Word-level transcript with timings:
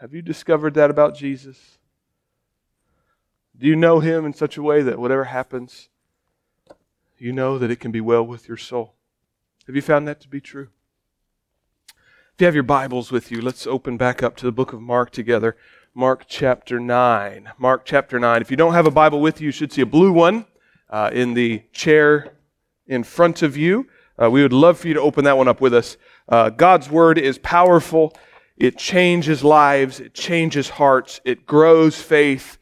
Have 0.00 0.14
you 0.14 0.22
discovered 0.22 0.74
that 0.74 0.90
about 0.90 1.16
Jesus? 1.16 1.78
Do 3.58 3.66
you 3.66 3.74
know 3.74 3.98
him 3.98 4.24
in 4.24 4.32
such 4.32 4.56
a 4.56 4.62
way 4.62 4.80
that 4.82 4.98
whatever 4.98 5.24
happens, 5.24 5.88
you 7.16 7.32
know 7.32 7.58
that 7.58 7.70
it 7.70 7.80
can 7.80 7.90
be 7.90 8.00
well 8.00 8.24
with 8.24 8.46
your 8.46 8.56
soul? 8.56 8.94
Have 9.66 9.74
you 9.74 9.82
found 9.82 10.06
that 10.06 10.20
to 10.20 10.28
be 10.28 10.40
true? 10.40 10.68
If 11.88 12.42
you 12.42 12.46
have 12.46 12.54
your 12.54 12.62
Bibles 12.62 13.10
with 13.10 13.32
you, 13.32 13.40
let's 13.40 13.66
open 13.66 13.96
back 13.96 14.22
up 14.22 14.36
to 14.36 14.46
the 14.46 14.52
book 14.52 14.72
of 14.72 14.80
Mark 14.80 15.10
together. 15.10 15.56
Mark 15.94 16.26
chapter 16.28 16.78
9. 16.78 17.50
Mark 17.58 17.84
chapter 17.84 18.20
9. 18.20 18.40
If 18.40 18.52
you 18.52 18.56
don't 18.56 18.74
have 18.74 18.86
a 18.86 18.92
Bible 18.92 19.20
with 19.20 19.40
you, 19.40 19.46
you 19.46 19.52
should 19.52 19.72
see 19.72 19.82
a 19.82 19.86
blue 19.86 20.12
one 20.12 20.46
uh, 20.88 21.10
in 21.12 21.34
the 21.34 21.64
chair 21.72 22.34
in 22.86 23.02
front 23.02 23.42
of 23.42 23.56
you. 23.56 23.88
Uh, 24.16 24.30
we 24.30 24.42
would 24.42 24.52
love 24.52 24.78
for 24.78 24.86
you 24.86 24.94
to 24.94 25.00
open 25.00 25.24
that 25.24 25.36
one 25.36 25.48
up 25.48 25.60
with 25.60 25.74
us. 25.74 25.96
Uh, 26.28 26.50
God's 26.50 26.88
Word 26.88 27.18
is 27.18 27.38
powerful. 27.38 28.14
It 28.58 28.76
changes 28.76 29.44
lives. 29.44 30.00
It 30.00 30.14
changes 30.14 30.68
hearts. 30.68 31.20
It 31.24 31.46
grows 31.46 32.00
faith. 32.00 32.58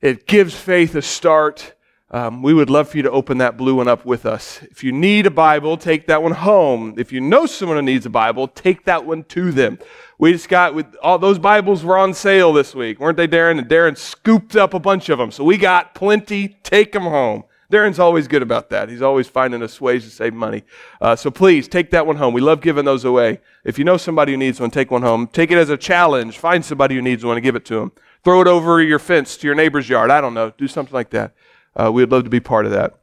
It 0.00 0.26
gives 0.26 0.54
faith 0.54 0.94
a 0.94 1.02
start. 1.02 1.74
Um, 2.12 2.42
we 2.42 2.52
would 2.54 2.70
love 2.70 2.88
for 2.88 2.96
you 2.96 3.04
to 3.04 3.10
open 3.10 3.38
that 3.38 3.56
blue 3.56 3.76
one 3.76 3.86
up 3.86 4.04
with 4.04 4.26
us. 4.26 4.60
If 4.62 4.82
you 4.82 4.90
need 4.90 5.26
a 5.26 5.30
Bible, 5.30 5.76
take 5.76 6.08
that 6.08 6.22
one 6.22 6.32
home. 6.32 6.94
If 6.96 7.12
you 7.12 7.20
know 7.20 7.46
someone 7.46 7.78
who 7.78 7.82
needs 7.82 8.04
a 8.04 8.10
Bible, 8.10 8.48
take 8.48 8.84
that 8.86 9.04
one 9.04 9.22
to 9.24 9.52
them. 9.52 9.78
We 10.18 10.32
just 10.32 10.48
got 10.48 10.74
with 10.74 10.96
all 11.02 11.18
those 11.18 11.38
Bibles 11.38 11.84
were 11.84 11.96
on 11.96 12.12
sale 12.14 12.52
this 12.52 12.74
week, 12.74 12.98
weren't 12.98 13.16
they, 13.16 13.28
Darren? 13.28 13.58
And 13.58 13.68
Darren 13.68 13.96
scooped 13.96 14.56
up 14.56 14.74
a 14.74 14.80
bunch 14.80 15.08
of 15.08 15.18
them, 15.18 15.30
so 15.30 15.44
we 15.44 15.56
got 15.56 15.94
plenty. 15.94 16.48
Take 16.64 16.92
them 16.92 17.04
home. 17.04 17.44
Darren's 17.70 17.98
always 17.98 18.26
good 18.26 18.42
about 18.42 18.68
that. 18.70 18.88
He's 18.88 19.00
always 19.00 19.28
finding 19.28 19.62
us 19.62 19.80
ways 19.80 20.04
to 20.04 20.10
save 20.10 20.34
money. 20.34 20.64
Uh, 21.00 21.14
so 21.14 21.30
please 21.30 21.68
take 21.68 21.90
that 21.90 22.06
one 22.06 22.16
home. 22.16 22.34
We 22.34 22.40
love 22.40 22.60
giving 22.60 22.84
those 22.84 23.04
away. 23.04 23.40
If 23.64 23.78
you 23.78 23.84
know 23.84 23.96
somebody 23.96 24.32
who 24.32 24.38
needs 24.38 24.60
one, 24.60 24.70
take 24.70 24.90
one 24.90 25.02
home. 25.02 25.28
Take 25.28 25.50
it 25.50 25.58
as 25.58 25.70
a 25.70 25.76
challenge. 25.76 26.38
Find 26.38 26.64
somebody 26.64 26.96
who 26.96 27.02
needs 27.02 27.24
one 27.24 27.36
and 27.36 27.44
give 27.44 27.54
it 27.54 27.64
to 27.66 27.76
them. 27.76 27.92
Throw 28.24 28.40
it 28.40 28.46
over 28.46 28.82
your 28.82 28.98
fence 28.98 29.36
to 29.38 29.46
your 29.46 29.54
neighbor's 29.54 29.88
yard. 29.88 30.10
I 30.10 30.20
don't 30.20 30.34
know. 30.34 30.52
Do 30.58 30.68
something 30.68 30.92
like 30.92 31.10
that. 31.10 31.32
Uh, 31.74 31.90
we'd 31.92 32.10
love 32.10 32.24
to 32.24 32.30
be 32.30 32.40
part 32.40 32.66
of 32.66 32.72
that. 32.72 32.99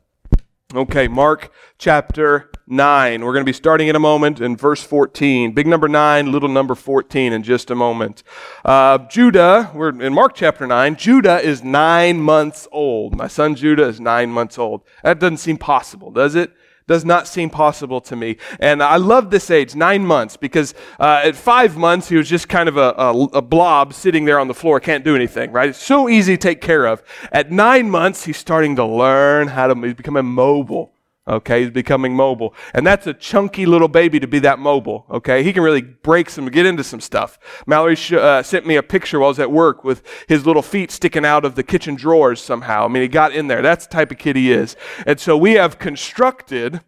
Okay, 0.76 1.08
Mark 1.08 1.54
chapter 1.78 2.52
9. 2.68 3.24
We're 3.24 3.32
going 3.32 3.46
to 3.46 3.50
be 3.50 3.54
starting 3.54 3.88
in 3.88 3.96
a 3.96 4.02
moment 4.02 4.42
in 4.42 4.58
verse 4.58 4.84
14. 4.84 5.54
Big 5.54 5.66
number 5.66 5.88
9, 5.88 6.30
little 6.30 6.50
number 6.50 6.76
14 6.76 7.32
in 7.32 7.42
just 7.42 7.72
a 7.72 7.76
moment. 7.76 8.22
Uh, 8.66 8.98
Judah, 9.08 9.72
we're 9.74 10.02
in 10.02 10.14
Mark 10.14 10.36
chapter 10.36 10.68
9. 10.68 10.98
Judah 10.98 11.40
is 11.40 11.64
nine 11.64 12.20
months 12.20 12.68
old. 12.70 13.16
My 13.16 13.30
son 13.30 13.56
Judah 13.56 13.88
is 13.88 14.02
nine 14.02 14.30
months 14.30 14.58
old. 14.58 14.82
That 15.04 15.20
doesn't 15.20 15.38
seem 15.38 15.56
possible, 15.56 16.12
does 16.12 16.36
it? 16.36 16.52
Does 16.88 17.06
not 17.06 17.28
seem 17.28 17.50
possible 17.50 18.02
to 18.02 18.16
me. 18.16 18.38
And 18.60 18.82
I 18.82 18.96
love 18.96 19.30
this 19.30 19.52
age, 19.52 19.76
nine 19.76 20.06
months, 20.06 20.38
because 20.38 20.74
uh, 21.00 21.22
at 21.24 21.36
five 21.36 21.78
months, 21.78 22.10
he 22.10 22.16
was 22.16 22.30
just 22.30 22.50
kind 22.50 22.68
of 22.68 22.78
a, 22.78 22.94
a, 22.98 23.24
a, 23.34 23.42
blob 23.42 23.94
sitting 23.94 24.26
there 24.26 24.40
on 24.40 24.48
the 24.48 24.54
floor, 24.54 24.80
can't 24.80 25.04
do 25.04 25.16
anything, 25.16 25.52
right? 25.52 25.70
It's 25.70 25.84
so 25.84 26.10
easy 26.10 26.38
to 26.38 26.42
take 26.42 26.62
care 26.62 26.86
of. 26.86 27.04
At 27.32 27.52
nine 27.52 27.90
months, 27.90 28.26
he's 28.26 28.38
starting 28.38 28.76
to 28.78 28.86
learn 28.86 29.50
how 29.50 29.68
to, 29.68 29.82
he's 29.82 29.94
becoming 29.94 30.26
mobile. 30.26 30.97
Okay, 31.28 31.64
he's 31.64 31.72
becoming 31.72 32.16
mobile. 32.16 32.54
And 32.74 32.88
that's 32.88 33.06
a 33.06 33.14
chunky 33.14 33.66
little 33.66 33.90
baby 33.90 34.20
to 34.20 34.28
be 34.28 34.40
that 34.40 34.60
mobile. 34.60 35.06
Okay, 35.12 35.44
he 35.44 35.52
can 35.52 35.62
really 35.62 35.82
break 35.82 36.30
some, 36.30 36.48
get 36.48 36.66
into 36.66 36.86
some 36.86 37.02
stuff. 37.02 37.38
Mallory 37.68 37.96
sh- 37.96 38.14
uh, 38.14 38.42
sent 38.42 38.66
me 38.66 38.78
a 38.78 38.84
picture 38.84 39.20
while 39.20 39.28
I 39.28 39.32
was 39.32 39.40
at 39.40 39.52
work 39.52 39.84
with 39.84 40.04
his 40.28 40.46
little 40.46 40.62
feet 40.62 40.90
sticking 40.90 41.26
out 41.26 41.44
of 41.44 41.56
the 41.56 41.64
kitchen 41.64 41.96
drawers 41.96 42.42
somehow. 42.42 42.86
I 42.86 42.88
mean, 42.88 43.02
he 43.02 43.10
got 43.10 43.34
in 43.34 43.48
there. 43.48 43.62
That's 43.62 43.86
the 43.86 43.94
type 43.94 44.12
of 44.12 44.18
kid 44.18 44.38
he 44.38 44.54
is. 44.54 44.78
And 45.06 45.20
so 45.20 45.38
we 45.38 45.54
have 45.54 45.80
constructed, 45.80 46.80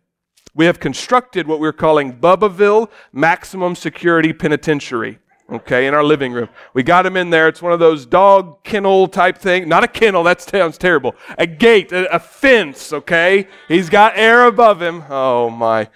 we 0.56 0.66
have 0.66 0.80
constructed 0.80 1.46
what 1.46 1.60
we're 1.60 1.74
calling 1.74 2.18
Bubbaville 2.18 2.90
Maximum 3.12 3.76
Security 3.76 4.32
Penitentiary 4.32 5.20
okay, 5.52 5.88
in 5.88 5.94
our 5.94 6.04
living 6.04 6.34
room. 6.34 6.50
We 6.74 6.84
got 6.84 7.06
him 7.06 7.18
in 7.18 7.30
there. 7.30 7.48
It's 7.48 7.62
one 7.62 7.74
of 7.74 7.80
those 7.80 8.06
dog 8.06 8.64
kennel 8.64 9.08
type 9.08 9.38
thing. 9.38 9.70
Not 9.70 9.84
a 9.84 9.88
kennel, 9.88 10.24
that 10.24 10.42
sounds 10.42 10.78
terrible. 10.78 11.16
A 11.38 11.48
gate, 11.48 11.92
a, 11.92 12.14
a, 12.14 12.20
fence, 12.20 12.92
okay? 12.92 13.48
He's 13.68 13.90
got 13.90 14.18
air 14.18 14.46
above 14.46 14.82
him. 14.82 15.04
Oh, 15.10 15.50
my. 15.50 15.90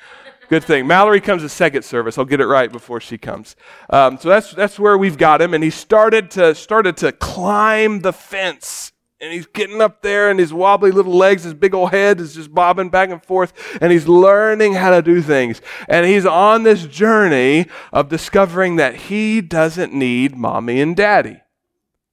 Good 0.50 0.64
thing. 0.64 0.86
Mallory 0.86 1.20
comes 1.20 1.42
to 1.42 1.50
second 1.50 1.84
service. 1.84 2.18
I'll 2.18 2.26
get 2.26 2.40
it 2.40 2.46
right 2.46 2.72
before 2.72 3.02
she 3.02 3.18
comes. 3.18 3.56
Um, 3.90 4.18
so 4.18 4.30
that's, 4.30 4.52
that's 4.52 4.78
where 4.78 4.98
we've 4.98 5.18
got 5.18 5.42
him. 5.42 5.54
And 5.54 5.64
he 5.64 5.70
started 5.70 6.30
to, 6.32 6.54
started 6.54 6.96
to 6.98 7.12
climb 7.12 8.02
the 8.02 8.14
fence 8.14 8.93
and 9.24 9.32
he's 9.32 9.46
getting 9.46 9.82
up 9.82 10.02
there 10.02 10.30
and 10.30 10.38
his 10.38 10.54
wobbly 10.54 10.92
little 10.92 11.16
legs, 11.16 11.46
his 11.46 11.54
big 11.54 11.74
old 11.74 11.92
head 11.92 12.20
is 12.20 12.36
just 12.36 12.54
bobbing 12.54 12.90
back 12.90 13.10
and 13.10 13.24
forth, 13.24 13.54
and 13.80 13.90
he's 13.90 14.06
learning 14.06 14.74
how 14.74 14.90
to 14.90 15.02
do 15.02 15.22
things. 15.22 15.62
And 15.88 16.06
he's 16.06 16.26
on 16.26 16.64
this 16.64 16.86
journey 16.86 17.68
of 17.94 18.10
discovering 18.10 18.76
that 18.76 18.96
he 18.96 19.40
doesn't 19.40 19.94
need 19.94 20.36
mommy 20.36 20.82
and 20.82 20.94
daddy. 20.94 21.40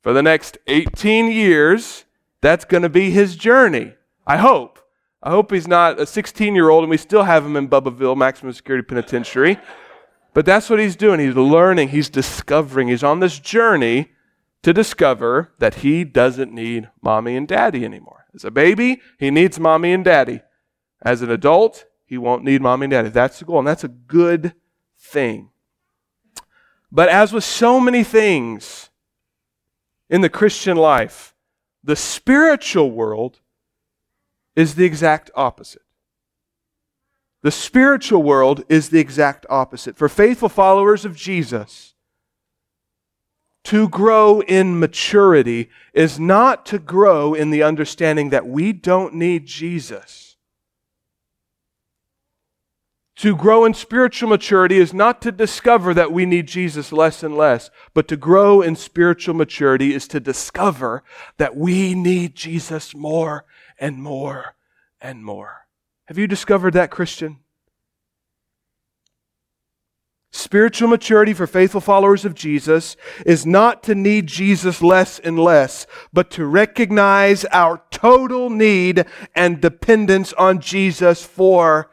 For 0.02 0.12
the 0.12 0.22
next 0.22 0.58
18 0.68 1.32
years, 1.32 2.04
that's 2.42 2.64
going 2.64 2.84
to 2.84 2.88
be 2.88 3.10
his 3.10 3.34
journey. 3.34 3.94
I 4.24 4.36
hope. 4.36 4.78
I 5.20 5.30
hope 5.30 5.50
he's 5.50 5.66
not 5.66 5.98
a 5.98 6.06
16 6.06 6.54
year 6.54 6.70
old 6.70 6.84
and 6.84 6.90
we 6.90 6.96
still 6.96 7.24
have 7.24 7.44
him 7.44 7.56
in 7.56 7.68
Bubbaville 7.68 8.16
Maximum 8.16 8.52
Security 8.52 8.86
Penitentiary. 8.86 9.58
But 10.32 10.46
that's 10.46 10.70
what 10.70 10.78
he's 10.78 10.94
doing. 10.94 11.18
He's 11.18 11.34
learning, 11.34 11.88
he's 11.88 12.08
discovering, 12.08 12.86
he's 12.86 13.02
on 13.02 13.18
this 13.18 13.40
journey 13.40 14.10
to 14.62 14.72
discover 14.72 15.52
that 15.58 15.76
he 15.76 16.04
doesn't 16.04 16.52
need 16.52 16.90
mommy 17.02 17.36
and 17.36 17.48
daddy 17.48 17.84
anymore. 17.84 18.26
As 18.34 18.44
a 18.44 18.50
baby, 18.50 19.00
he 19.18 19.30
needs 19.30 19.58
mommy 19.58 19.92
and 19.92 20.04
daddy. 20.04 20.40
As 21.02 21.22
an 21.22 21.30
adult, 21.30 21.86
he 22.04 22.18
won't 22.18 22.44
need 22.44 22.60
mommy 22.60 22.84
and 22.84 22.90
daddy. 22.90 23.08
That's 23.08 23.38
the 23.38 23.44
goal, 23.44 23.58
and 23.58 23.68
that's 23.68 23.84
a 23.84 23.88
good 23.88 24.54
thing. 24.98 25.50
But 26.92 27.08
as 27.08 27.32
with 27.32 27.44
so 27.44 27.80
many 27.80 28.04
things 28.04 28.90
in 30.08 30.20
the 30.20 30.28
Christian 30.28 30.76
life, 30.76 31.34
the 31.82 31.96
spiritual 31.96 32.90
world 32.90 33.40
is 34.56 34.74
the 34.74 34.84
exact 34.84 35.30
opposite. 35.34 35.82
The 37.42 37.50
spiritual 37.50 38.22
world 38.22 38.64
is 38.68 38.90
the 38.90 38.98
exact 38.98 39.46
opposite. 39.48 39.96
For 39.96 40.08
faithful 40.08 40.50
followers 40.50 41.04
of 41.04 41.16
Jesus, 41.16 41.89
to 43.64 43.88
grow 43.88 44.40
in 44.40 44.78
maturity 44.78 45.70
is 45.92 46.18
not 46.18 46.64
to 46.66 46.78
grow 46.78 47.34
in 47.34 47.50
the 47.50 47.62
understanding 47.62 48.30
that 48.30 48.46
we 48.46 48.72
don't 48.72 49.14
need 49.14 49.46
Jesus. 49.46 50.36
To 53.16 53.36
grow 53.36 53.66
in 53.66 53.74
spiritual 53.74 54.30
maturity 54.30 54.78
is 54.78 54.94
not 54.94 55.20
to 55.22 55.30
discover 55.30 55.92
that 55.92 56.10
we 56.10 56.24
need 56.24 56.48
Jesus 56.48 56.90
less 56.90 57.22
and 57.22 57.36
less, 57.36 57.70
but 57.92 58.08
to 58.08 58.16
grow 58.16 58.62
in 58.62 58.76
spiritual 58.76 59.34
maturity 59.34 59.92
is 59.92 60.08
to 60.08 60.20
discover 60.20 61.02
that 61.36 61.54
we 61.54 61.94
need 61.94 62.34
Jesus 62.34 62.94
more 62.94 63.44
and 63.78 64.02
more 64.02 64.54
and 65.02 65.22
more. 65.22 65.66
Have 66.06 66.16
you 66.16 66.26
discovered 66.26 66.72
that, 66.72 66.90
Christian? 66.90 67.40
Spiritual 70.32 70.88
maturity 70.88 71.34
for 71.34 71.46
faithful 71.46 71.80
followers 71.80 72.24
of 72.24 72.34
Jesus 72.34 72.96
is 73.26 73.44
not 73.44 73.82
to 73.82 73.96
need 73.96 74.28
Jesus 74.28 74.80
less 74.80 75.18
and 75.18 75.38
less, 75.38 75.86
but 76.12 76.30
to 76.30 76.46
recognize 76.46 77.44
our 77.46 77.82
total 77.90 78.48
need 78.48 79.06
and 79.34 79.60
dependence 79.60 80.32
on 80.34 80.60
Jesus 80.60 81.24
for 81.24 81.90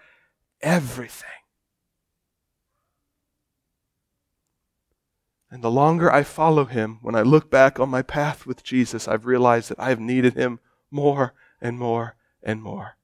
everything. 0.61 1.27
And 5.49 5.63
the 5.63 5.71
longer 5.71 6.11
I 6.11 6.23
follow 6.23 6.65
him, 6.65 6.99
when 7.01 7.15
I 7.15 7.21
look 7.21 7.49
back 7.49 7.79
on 7.79 7.89
my 7.89 8.01
path 8.01 8.45
with 8.45 8.63
Jesus, 8.63 9.07
I've 9.07 9.25
realized 9.25 9.69
that 9.69 9.79
I 9.79 9.89
have 9.89 9.99
needed 9.99 10.35
him 10.35 10.59
more 10.91 11.33
and 11.61 11.79
more 11.79 12.15
and 12.43 12.61
more. 12.61 12.97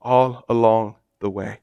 All 0.00 0.44
along 0.48 0.96
the 1.20 1.28
way. 1.28 1.61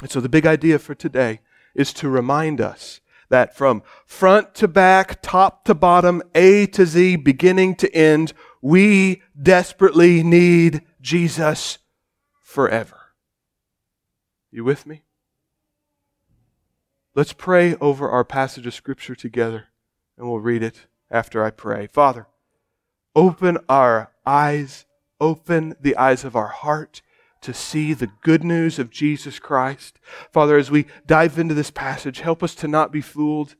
And 0.00 0.10
so 0.10 0.20
the 0.20 0.28
big 0.28 0.46
idea 0.46 0.78
for 0.78 0.94
today 0.94 1.40
is 1.74 1.92
to 1.94 2.08
remind 2.08 2.60
us 2.60 3.00
that 3.30 3.56
from 3.56 3.82
front 4.06 4.54
to 4.54 4.68
back, 4.68 5.20
top 5.22 5.64
to 5.64 5.74
bottom, 5.74 6.22
A 6.34 6.66
to 6.66 6.86
Z, 6.86 7.16
beginning 7.16 7.74
to 7.76 7.94
end, 7.94 8.32
we 8.62 9.22
desperately 9.40 10.22
need 10.22 10.82
Jesus 11.00 11.78
forever. 12.40 12.96
You 14.50 14.64
with 14.64 14.86
me? 14.86 15.02
Let's 17.14 17.32
pray 17.32 17.74
over 17.76 18.08
our 18.08 18.24
passage 18.24 18.66
of 18.66 18.74
Scripture 18.74 19.14
together, 19.14 19.66
and 20.16 20.28
we'll 20.28 20.40
read 20.40 20.62
it 20.62 20.86
after 21.10 21.44
I 21.44 21.50
pray. 21.50 21.86
Father, 21.86 22.28
open 23.14 23.58
our 23.68 24.12
eyes, 24.24 24.86
open 25.20 25.74
the 25.80 25.96
eyes 25.96 26.24
of 26.24 26.36
our 26.36 26.46
heart 26.46 27.02
to 27.40 27.54
see 27.54 27.92
the 27.92 28.10
good 28.22 28.42
news 28.44 28.78
of 28.78 28.90
Jesus 28.90 29.38
Christ. 29.38 29.98
Father, 30.32 30.56
as 30.56 30.70
we 30.70 30.86
dive 31.06 31.38
into 31.38 31.54
this 31.54 31.70
passage, 31.70 32.20
help 32.20 32.42
us 32.42 32.54
to 32.56 32.68
not 32.68 32.92
be 32.92 33.00
fooled. 33.00 33.54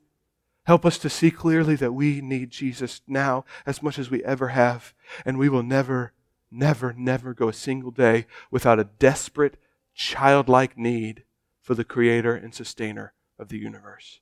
Help 0.64 0.84
us 0.84 0.98
to 0.98 1.08
see 1.08 1.30
clearly 1.30 1.76
that 1.76 1.94
we 1.94 2.20
need 2.20 2.50
Jesus 2.50 3.00
now 3.06 3.44
as 3.64 3.82
much 3.82 3.98
as 3.98 4.10
we 4.10 4.22
ever 4.24 4.48
have, 4.48 4.92
and 5.24 5.38
we 5.38 5.48
will 5.48 5.62
never, 5.62 6.12
never, 6.50 6.92
never 6.92 7.32
go 7.32 7.48
a 7.48 7.54
single 7.54 7.90
day 7.90 8.26
without 8.50 8.78
a 8.78 8.84
desperate, 8.84 9.56
childlike 9.94 10.76
need 10.76 11.24
for 11.62 11.74
the 11.74 11.84
Creator 11.84 12.34
and 12.34 12.54
Sustainer 12.54 13.14
of 13.38 13.48
the 13.48 13.58
universe. 13.58 14.20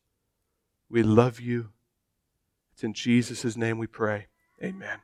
We 0.89 1.03
love 1.03 1.41
you. 1.41 1.71
It's 2.73 2.85
in 2.85 2.93
Jesus' 2.93 3.57
name 3.57 3.79
we 3.79 3.89
pray. 3.89 4.29
Amen. 4.63 4.99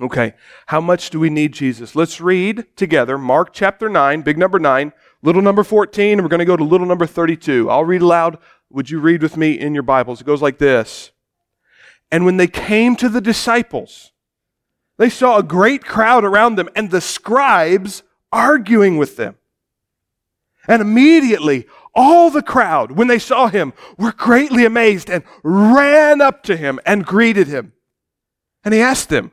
Okay, 0.00 0.34
how 0.66 0.80
much 0.80 1.08
do 1.08 1.18
we 1.18 1.30
need 1.30 1.52
Jesus? 1.52 1.96
Let's 1.96 2.20
read 2.20 2.66
together 2.76 3.16
Mark 3.16 3.54
chapter 3.54 3.88
9, 3.88 4.20
big 4.20 4.36
number 4.36 4.58
9, 4.58 4.92
little 5.22 5.40
number 5.40 5.64
14, 5.64 6.12
and 6.12 6.22
we're 6.22 6.28
going 6.28 6.38
to 6.38 6.44
go 6.44 6.56
to 6.56 6.64
little 6.64 6.86
number 6.86 7.06
32. 7.06 7.70
I'll 7.70 7.84
read 7.84 8.02
aloud. 8.02 8.36
Would 8.70 8.90
you 8.90 9.00
read 9.00 9.22
with 9.22 9.38
me 9.38 9.58
in 9.58 9.72
your 9.72 9.82
Bibles? 9.82 10.20
It 10.20 10.26
goes 10.26 10.42
like 10.42 10.58
this. 10.58 11.12
And 12.10 12.26
when 12.26 12.36
they 12.36 12.46
came 12.46 12.94
to 12.96 13.08
the 13.08 13.22
disciples, 13.22 14.12
they 14.98 15.08
saw 15.08 15.38
a 15.38 15.42
great 15.42 15.84
crowd 15.84 16.24
around 16.24 16.56
them 16.56 16.68
and 16.76 16.90
the 16.90 17.00
scribes 17.00 18.02
arguing 18.30 18.98
with 18.98 19.16
them. 19.16 19.36
And 20.68 20.82
immediately, 20.82 21.66
all 21.94 22.30
the 22.30 22.42
crowd, 22.42 22.92
when 22.92 23.08
they 23.08 23.18
saw 23.18 23.48
him, 23.48 23.72
were 23.96 24.12
greatly 24.12 24.66
amazed 24.66 25.08
and 25.08 25.24
ran 25.42 26.20
up 26.20 26.42
to 26.44 26.56
him 26.56 26.80
and 26.84 27.06
greeted 27.06 27.46
him. 27.46 27.72
And 28.62 28.74
he 28.74 28.80
asked 28.80 29.08
them, 29.08 29.32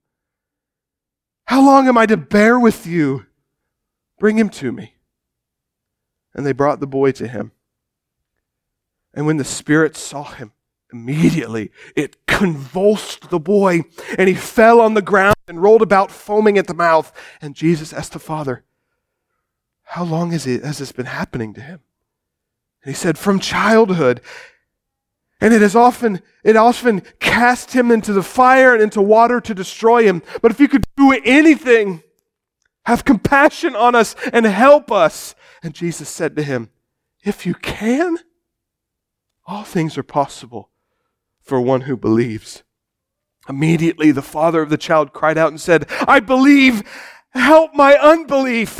How 1.51 1.61
long 1.61 1.89
am 1.89 1.97
I 1.97 2.05
to 2.05 2.15
bear 2.15 2.57
with 2.57 2.87
you? 2.87 3.25
Bring 4.17 4.37
him 4.39 4.47
to 4.51 4.71
me. 4.71 4.95
And 6.33 6.45
they 6.45 6.53
brought 6.53 6.79
the 6.79 6.87
boy 6.87 7.11
to 7.11 7.27
him. 7.27 7.51
And 9.13 9.25
when 9.25 9.35
the 9.35 9.43
Spirit 9.43 9.97
saw 9.97 10.23
him, 10.23 10.53
immediately 10.93 11.71
it 11.93 12.25
convulsed 12.25 13.29
the 13.29 13.39
boy, 13.39 13.81
and 14.17 14.29
he 14.29 14.33
fell 14.33 14.79
on 14.79 14.93
the 14.93 15.01
ground 15.01 15.35
and 15.45 15.61
rolled 15.61 15.81
about, 15.81 16.09
foaming 16.09 16.57
at 16.57 16.67
the 16.67 16.73
mouth. 16.73 17.11
And 17.41 17.53
Jesus 17.53 17.91
asked 17.91 18.13
the 18.13 18.19
father, 18.19 18.63
How 19.83 20.05
long 20.05 20.31
has, 20.31 20.45
this 20.45 20.91
been 20.93 21.05
happening 21.05 21.53
to 21.55 21.61
him? 21.61 21.81
And 22.85 22.95
he 22.95 22.97
said, 22.97 23.17
From 23.17 23.41
childhood. 23.41 24.21
And 25.41 25.53
it 25.53 25.61
has 25.61 25.75
often, 25.75 26.21
it 26.43 26.55
often 26.55 27.01
cast 27.19 27.73
him 27.73 27.89
into 27.89 28.13
the 28.13 28.23
fire 28.23 28.73
and 28.73 28.81
into 28.81 29.01
water 29.01 29.41
to 29.41 29.53
destroy 29.55 30.03
him. 30.03 30.21
But 30.41 30.51
if 30.51 30.59
you 30.59 30.67
could 30.67 30.85
do 30.95 31.19
anything, 31.25 32.03
have 32.85 33.03
compassion 33.03 33.75
on 33.75 33.95
us 33.95 34.15
and 34.31 34.45
help 34.45 34.91
us. 34.91 35.33
And 35.63 35.73
Jesus 35.73 36.07
said 36.09 36.35
to 36.35 36.43
him, 36.43 36.69
If 37.23 37.45
you 37.45 37.55
can, 37.55 38.19
all 39.47 39.63
things 39.63 39.97
are 39.97 40.03
possible 40.03 40.69
for 41.41 41.59
one 41.59 41.81
who 41.81 41.97
believes. 41.97 42.63
Immediately 43.49 44.11
the 44.11 44.21
father 44.21 44.61
of 44.61 44.69
the 44.69 44.77
child 44.77 45.11
cried 45.11 45.37
out 45.37 45.49
and 45.49 45.59
said, 45.59 45.87
I 46.07 46.19
believe, 46.19 46.83
help 47.31 47.73
my 47.73 47.95
unbelief. 47.95 48.79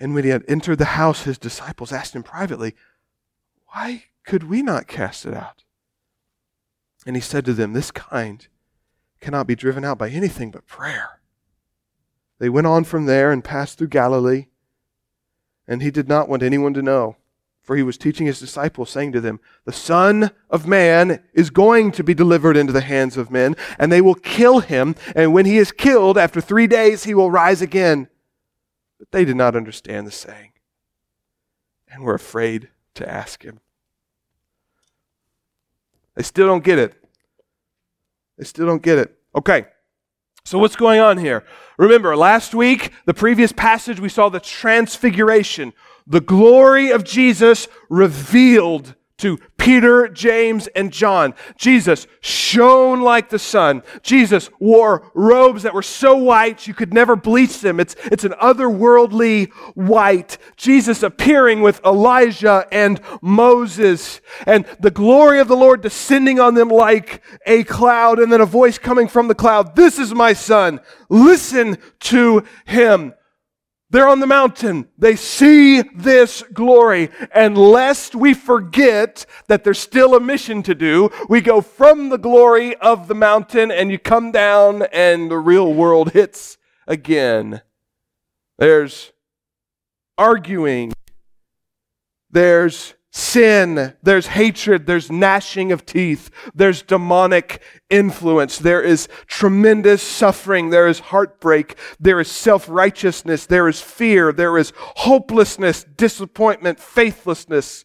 And 0.00 0.14
when 0.14 0.24
he 0.24 0.30
had 0.30 0.44
entered 0.48 0.78
the 0.78 0.84
house, 0.84 1.22
his 1.22 1.38
disciples 1.38 1.92
asked 1.92 2.14
him 2.14 2.22
privately, 2.22 2.74
Why 3.68 4.04
could 4.24 4.44
we 4.44 4.62
not 4.62 4.88
cast 4.88 5.24
it 5.24 5.34
out? 5.34 5.64
And 7.06 7.16
he 7.16 7.22
said 7.22 7.44
to 7.44 7.52
them, 7.52 7.72
This 7.72 7.90
kind 7.90 8.46
cannot 9.20 9.46
be 9.46 9.54
driven 9.54 9.84
out 9.84 9.98
by 9.98 10.10
anything 10.10 10.50
but 10.50 10.66
prayer. 10.66 11.20
They 12.38 12.48
went 12.48 12.66
on 12.66 12.84
from 12.84 13.06
there 13.06 13.30
and 13.30 13.44
passed 13.44 13.78
through 13.78 13.88
Galilee, 13.88 14.46
and 15.66 15.80
he 15.80 15.90
did 15.90 16.08
not 16.08 16.28
want 16.28 16.42
anyone 16.42 16.74
to 16.74 16.82
know, 16.82 17.16
for 17.62 17.76
he 17.76 17.82
was 17.82 17.96
teaching 17.96 18.26
his 18.26 18.40
disciples, 18.40 18.90
saying 18.90 19.12
to 19.12 19.20
them, 19.20 19.40
The 19.64 19.72
Son 19.72 20.30
of 20.50 20.66
Man 20.66 21.22
is 21.32 21.48
going 21.50 21.92
to 21.92 22.04
be 22.04 22.12
delivered 22.12 22.56
into 22.56 22.72
the 22.72 22.82
hands 22.82 23.16
of 23.16 23.30
men, 23.30 23.56
and 23.78 23.90
they 23.90 24.00
will 24.00 24.14
kill 24.14 24.60
him, 24.60 24.94
and 25.14 25.32
when 25.32 25.46
he 25.46 25.56
is 25.56 25.72
killed, 25.72 26.18
after 26.18 26.40
three 26.40 26.66
days 26.66 27.04
he 27.04 27.14
will 27.14 27.30
rise 27.30 27.62
again. 27.62 28.08
But 29.04 29.18
they 29.18 29.26
did 29.26 29.36
not 29.36 29.54
understand 29.54 30.06
the 30.06 30.10
saying 30.10 30.52
and 31.88 32.02
were 32.02 32.14
afraid 32.14 32.70
to 32.94 33.06
ask 33.06 33.42
him. 33.42 33.60
They 36.14 36.22
still 36.22 36.46
don't 36.46 36.64
get 36.64 36.78
it. 36.78 36.94
They 38.38 38.44
still 38.44 38.66
don't 38.66 38.82
get 38.82 38.98
it. 38.98 39.18
Okay. 39.34 39.66
So, 40.46 40.58
what's 40.58 40.76
going 40.76 41.00
on 41.00 41.18
here? 41.18 41.44
Remember, 41.76 42.16
last 42.16 42.54
week, 42.54 42.92
the 43.04 43.14
previous 43.14 43.52
passage, 43.52 44.00
we 44.00 44.08
saw 44.08 44.28
the 44.28 44.40
transfiguration, 44.40 45.72
the 46.06 46.20
glory 46.20 46.90
of 46.90 47.04
Jesus 47.04 47.68
revealed 47.88 48.94
to 49.24 49.38
Peter, 49.56 50.06
James, 50.06 50.66
and 50.76 50.92
John. 50.92 51.32
Jesus 51.56 52.06
shone 52.20 53.00
like 53.00 53.30
the 53.30 53.38
sun. 53.38 53.82
Jesus 54.02 54.50
wore 54.60 55.10
robes 55.14 55.62
that 55.62 55.72
were 55.72 55.80
so 55.80 56.14
white 56.14 56.66
you 56.66 56.74
could 56.74 56.92
never 56.92 57.16
bleach 57.16 57.60
them. 57.60 57.80
It's, 57.80 57.96
it's 58.04 58.24
an 58.24 58.32
otherworldly 58.32 59.50
white. 59.74 60.36
Jesus 60.58 61.02
appearing 61.02 61.62
with 61.62 61.82
Elijah 61.86 62.66
and 62.70 63.00
Moses, 63.22 64.20
and 64.46 64.66
the 64.78 64.90
glory 64.90 65.40
of 65.40 65.48
the 65.48 65.56
Lord 65.56 65.80
descending 65.80 66.38
on 66.38 66.52
them 66.52 66.68
like 66.68 67.22
a 67.46 67.64
cloud, 67.64 68.18
and 68.18 68.30
then 68.30 68.42
a 68.42 68.46
voice 68.46 68.76
coming 68.76 69.08
from 69.08 69.28
the 69.28 69.34
cloud 69.34 69.74
This 69.74 69.98
is 69.98 70.12
my 70.12 70.34
son. 70.34 70.80
Listen 71.08 71.78
to 72.00 72.44
him. 72.66 73.14
They're 73.94 74.08
on 74.08 74.18
the 74.18 74.26
mountain. 74.26 74.88
They 74.98 75.14
see 75.14 75.80
this 75.80 76.42
glory. 76.52 77.10
And 77.32 77.56
lest 77.56 78.16
we 78.16 78.34
forget 78.34 79.24
that 79.46 79.62
there's 79.62 79.78
still 79.78 80.16
a 80.16 80.20
mission 80.20 80.64
to 80.64 80.74
do, 80.74 81.10
we 81.28 81.40
go 81.40 81.60
from 81.60 82.08
the 82.08 82.18
glory 82.18 82.74
of 82.78 83.06
the 83.06 83.14
mountain 83.14 83.70
and 83.70 83.92
you 83.92 84.00
come 84.00 84.32
down 84.32 84.82
and 84.92 85.30
the 85.30 85.38
real 85.38 85.72
world 85.72 86.10
hits 86.10 86.58
again. 86.88 87.62
There's 88.58 89.12
arguing. 90.18 90.92
There's 92.28 92.94
sin, 93.16 93.94
there's 94.02 94.26
hatred, 94.26 94.86
there's 94.86 95.08
gnashing 95.08 95.70
of 95.70 95.86
teeth, 95.86 96.30
there's 96.52 96.82
demonic 96.82 97.62
influence, 97.88 98.58
there 98.58 98.82
is 98.82 99.08
tremendous 99.28 100.02
suffering, 100.02 100.70
there 100.70 100.88
is 100.88 100.98
heartbreak, 100.98 101.78
there 102.00 102.18
is 102.18 102.28
self 102.28 102.68
righteousness, 102.68 103.46
there 103.46 103.68
is 103.68 103.80
fear, 103.80 104.32
there 104.32 104.58
is 104.58 104.72
hopelessness, 104.76 105.84
disappointment, 105.96 106.80
faithlessness, 106.80 107.84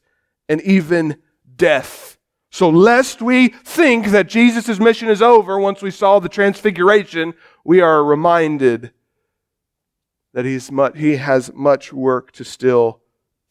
and 0.49 0.61
even 0.61 1.17
death. 1.55 2.17
So, 2.49 2.67
lest 2.67 3.21
we 3.21 3.49
think 3.49 4.07
that 4.07 4.27
Jesus' 4.27 4.79
mission 4.79 5.09
is 5.09 5.21
over 5.21 5.59
once 5.59 5.83
we 5.83 5.91
saw 5.91 6.17
the 6.17 6.27
transfiguration, 6.27 7.35
we 7.63 7.81
are 7.81 8.03
reminded 8.03 8.93
that 10.33 10.45
he's 10.45 10.71
much, 10.71 10.97
he 10.97 11.17
has 11.17 11.53
much 11.53 11.93
work 11.93 12.31
to 12.31 12.43
still 12.43 13.01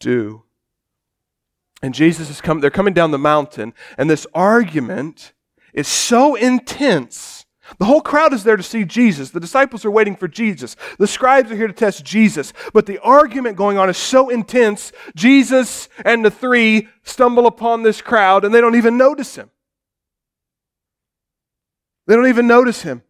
do. 0.01 0.43
And 1.81 1.93
Jesus 1.93 2.29
is 2.29 2.41
coming, 2.41 2.61
they're 2.61 2.69
coming 2.69 2.93
down 2.93 3.11
the 3.11 3.17
mountain, 3.17 3.73
and 3.97 4.09
this 4.09 4.27
argument 4.33 5.33
is 5.73 5.87
so 5.87 6.35
intense. 6.35 7.45
The 7.77 7.85
whole 7.85 8.01
crowd 8.01 8.33
is 8.33 8.43
there 8.43 8.57
to 8.57 8.63
see 8.63 8.83
Jesus. 8.83 9.29
The 9.29 9.39
disciples 9.39 9.85
are 9.85 9.91
waiting 9.91 10.15
for 10.15 10.27
Jesus. 10.27 10.75
The 10.97 11.07
scribes 11.07 11.51
are 11.51 11.55
here 11.55 11.67
to 11.67 11.73
test 11.73 12.03
Jesus. 12.03 12.51
But 12.73 12.87
the 12.87 12.97
argument 12.99 13.57
going 13.57 13.77
on 13.77 13.89
is 13.89 13.97
so 13.97 14.29
intense, 14.29 14.91
Jesus 15.15 15.87
and 16.03 16.25
the 16.25 16.31
three 16.31 16.87
stumble 17.03 17.45
upon 17.45 17.83
this 17.83 18.01
crowd 18.01 18.43
and 18.43 18.53
they 18.53 18.61
don't 18.61 18.75
even 18.75 18.97
notice 18.97 19.35
him. 19.35 19.51
They 22.07 22.15
don't 22.15 22.27
even 22.27 22.47
notice 22.47 22.81
him. 22.81 23.03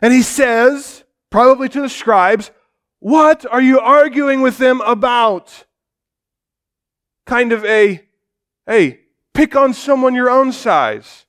And 0.00 0.12
he 0.12 0.22
says, 0.22 1.04
probably 1.30 1.68
to 1.68 1.80
the 1.80 1.88
scribes, 1.88 2.52
What 3.00 3.44
are 3.50 3.60
you 3.60 3.80
arguing 3.80 4.40
with 4.40 4.58
them 4.58 4.80
about? 4.82 5.66
Kind 7.26 7.52
of 7.52 7.64
a 7.64 8.04
Hey, 8.66 9.00
pick 9.34 9.54
on 9.54 9.74
someone 9.74 10.14
your 10.14 10.30
own 10.30 10.52
size. 10.52 11.26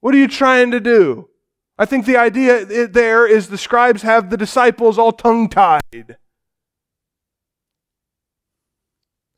What 0.00 0.14
are 0.14 0.18
you 0.18 0.28
trying 0.28 0.70
to 0.70 0.80
do? 0.80 1.28
I 1.76 1.84
think 1.84 2.06
the 2.06 2.16
idea 2.16 2.88
there 2.88 3.26
is 3.26 3.48
the 3.48 3.58
scribes 3.58 4.02
have 4.02 4.30
the 4.30 4.36
disciples 4.36 4.98
all 4.98 5.12
tongue 5.12 5.48
tied. 5.48 6.16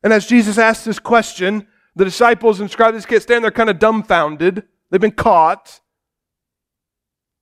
And 0.03 0.13
as 0.13 0.27
Jesus 0.27 0.59
asks 0.59 0.85
this 0.85 0.99
question, 0.99 1.67
the 1.95 2.05
disciples 2.05 2.61
and 2.61 2.71
scribes 2.71 3.07
get 3.07 3.23
stand 3.23 3.45
there 3.45 3.51
kind 3.51 3.71
of 3.71 3.79
dumbfounded. 3.79 4.65
They've 4.91 5.01
been 5.01 5.13
caught. 5.13 5.81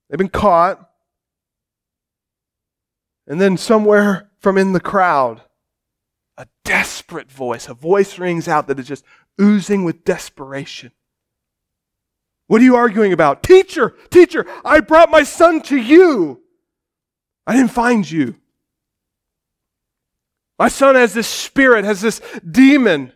They've 0.09 0.19
been 0.19 0.29
caught. 0.29 0.87
And 3.27 3.41
then 3.41 3.57
somewhere 3.57 4.31
from 4.41 4.59
in 4.59 4.73
the 4.73 4.81
crowd, 4.81 5.43
a 6.41 6.49
desperate 6.65 7.31
voice, 7.31 7.69
a 7.69 7.75
voice 7.75 8.19
rings 8.19 8.49
out 8.49 8.67
that 8.67 8.79
is 8.79 8.89
just 8.89 9.05
oozing 9.39 9.85
with 9.85 10.05
desperation. 10.07 10.91
What 12.47 12.63
are 12.63 12.65
you 12.65 12.77
arguing 12.77 13.13
about? 13.13 13.43
Teacher, 13.43 13.95
teacher, 14.09 14.47
I 14.65 14.81
brought 14.81 15.11
my 15.11 15.23
son 15.23 15.61
to 15.65 15.77
you. 15.77 16.41
I 17.47 17.55
didn't 17.55 17.73
find 17.73 18.11
you. 18.11 18.37
My 20.59 20.69
son 20.69 20.95
has 20.95 21.13
this 21.13 21.29
spirit, 21.29 21.85
has 21.85 22.01
this 22.01 22.23
demon 22.51 23.13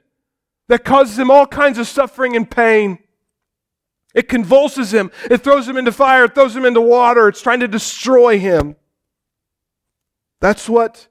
that 0.69 0.85
causes 0.85 1.19
him 1.19 1.31
all 1.31 1.47
kinds 1.47 1.79
of 1.79 1.89
suffering 1.89 2.37
and 2.37 2.51
pain. 2.51 2.99
It 4.15 4.29
convulses 4.29 4.93
him. 4.93 5.11
It 5.31 5.39
throws 5.39 5.67
him 5.67 5.79
into 5.79 5.93
fire. 5.93 6.25
It 6.25 6.35
throws 6.35 6.55
him 6.55 6.67
into 6.67 6.83
water. 6.83 7.27
It's 7.29 7.41
trying 7.41 7.61
to 7.61 7.69
destroy 7.69 8.39
him. 8.39 8.77
That's 10.43 10.69
what 10.69 11.09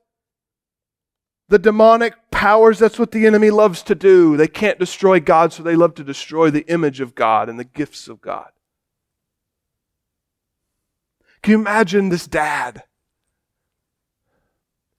the 1.54 1.60
demonic 1.60 2.16
powers, 2.32 2.80
that's 2.80 2.98
what 2.98 3.12
the 3.12 3.28
enemy 3.28 3.52
loves 3.52 3.84
to 3.84 3.94
do. 3.94 4.36
They 4.36 4.48
can't 4.48 4.80
destroy 4.80 5.20
God, 5.20 5.54
so 5.54 5.62
they 5.62 5.76
love 5.76 5.94
to 5.96 6.04
destroy 6.04 6.50
the 6.50 6.66
image 6.68 7.00
of 7.00 7.14
God 7.14 7.48
and 7.48 7.60
the 7.60 7.64
gifts 7.64 8.08
of 8.08 8.22
God. 8.22 8.50
Can 11.44 11.52
you 11.52 11.60
imagine 11.60 12.10
this 12.10 12.26
dad? 12.26 12.86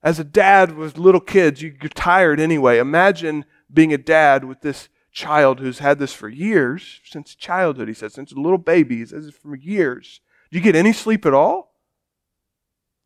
As 0.01 0.21
a 0.21 0.25
dad 0.25 0.77
with 0.77 0.97
little 0.97 1.21
kids, 1.21 1.61
you're 1.61 1.73
tired 1.73 2.39
anyway. 2.39 2.79
Imagine 2.79 3.47
being 3.73 3.93
a 3.93 3.99
dad 3.99 4.45
with 4.45 4.61
this 4.61 4.89
child 5.11 5.59
who's 5.59 5.81
had 5.81 5.99
this 5.99 6.13
for 6.13 6.29
years, 6.29 7.01
since 7.05 7.35
childhood, 7.35 7.89
he 7.89 7.95
says, 7.95 8.15
since 8.15 8.31
a 8.31 8.37
little 8.37 8.59
baby, 8.59 8.99
he 8.99 9.07
says 9.07 9.33
for 9.43 9.57
years. 9.57 10.21
Do 10.53 10.59
you 10.59 10.63
get 10.63 10.77
any 10.77 10.93
sleep 10.93 11.27
at 11.27 11.35
all? 11.35 11.75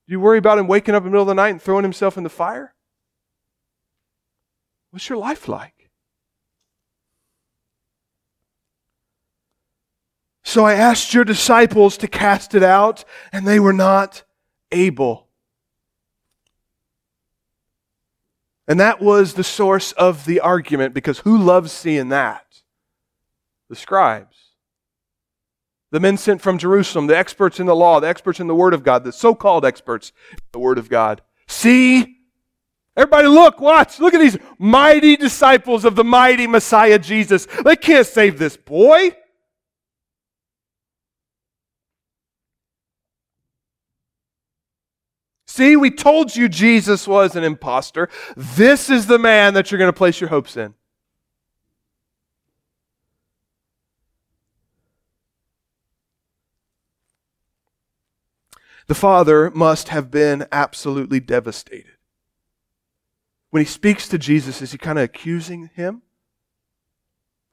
Do 0.06 0.12
you 0.12 0.20
worry 0.20 0.36
about 0.36 0.58
him 0.58 0.66
waking 0.66 0.94
up 0.94 1.00
in 1.00 1.06
the 1.06 1.10
middle 1.12 1.22
of 1.22 1.28
the 1.28 1.34
night 1.34 1.48
and 1.48 1.62
throwing 1.62 1.84
himself 1.84 2.18
in 2.18 2.24
the 2.24 2.28
fire? 2.28 2.74
What's 4.90 5.08
your 5.08 5.18
life 5.18 5.48
like? 5.48 5.90
So 10.44 10.64
I 10.64 10.74
asked 10.74 11.12
your 11.12 11.24
disciples 11.24 11.98
to 11.98 12.08
cast 12.08 12.54
it 12.54 12.62
out, 12.62 13.04
and 13.32 13.46
they 13.46 13.60
were 13.60 13.74
not 13.74 14.24
able. 14.72 15.28
And 18.66 18.80
that 18.80 19.00
was 19.00 19.34
the 19.34 19.44
source 19.44 19.92
of 19.92 20.24
the 20.24 20.40
argument 20.40 20.94
because 20.94 21.20
who 21.20 21.36
loves 21.36 21.72
seeing 21.72 22.08
that? 22.10 22.62
The 23.68 23.76
scribes. 23.76 24.36
The 25.90 26.00
men 26.00 26.18
sent 26.18 26.42
from 26.42 26.58
Jerusalem, 26.58 27.06
the 27.06 27.16
experts 27.16 27.60
in 27.60 27.66
the 27.66 27.76
law, 27.76 27.98
the 28.00 28.08
experts 28.08 28.40
in 28.40 28.46
the 28.46 28.54
Word 28.54 28.74
of 28.74 28.82
God, 28.82 29.04
the 29.04 29.12
so 29.12 29.34
called 29.34 29.64
experts 29.64 30.12
in 30.32 30.38
the 30.52 30.58
Word 30.58 30.76
of 30.76 30.90
God. 30.90 31.22
See, 31.46 32.17
Everybody, 32.98 33.28
look, 33.28 33.60
watch. 33.60 34.00
Look 34.00 34.12
at 34.12 34.18
these 34.18 34.36
mighty 34.58 35.16
disciples 35.16 35.84
of 35.84 35.94
the 35.94 36.02
mighty 36.02 36.48
Messiah 36.48 36.98
Jesus. 36.98 37.46
They 37.64 37.76
can't 37.76 38.04
save 38.04 38.40
this 38.40 38.56
boy. 38.56 39.16
See, 45.46 45.76
we 45.76 45.92
told 45.92 46.34
you 46.34 46.48
Jesus 46.48 47.06
was 47.06 47.36
an 47.36 47.44
impostor. 47.44 48.08
This 48.36 48.90
is 48.90 49.06
the 49.06 49.18
man 49.18 49.54
that 49.54 49.70
you're 49.70 49.78
going 49.78 49.92
to 49.92 49.96
place 49.96 50.20
your 50.20 50.30
hopes 50.30 50.56
in. 50.56 50.74
The 58.88 58.96
father 58.96 59.52
must 59.52 59.90
have 59.90 60.10
been 60.10 60.48
absolutely 60.50 61.20
devastated 61.20 61.97
when 63.50 63.62
he 63.62 63.66
speaks 63.66 64.08
to 64.08 64.18
Jesus, 64.18 64.62
is 64.62 64.72
he 64.72 64.78
kind 64.78 64.98
of 64.98 65.04
accusing 65.04 65.70
him? 65.74 66.02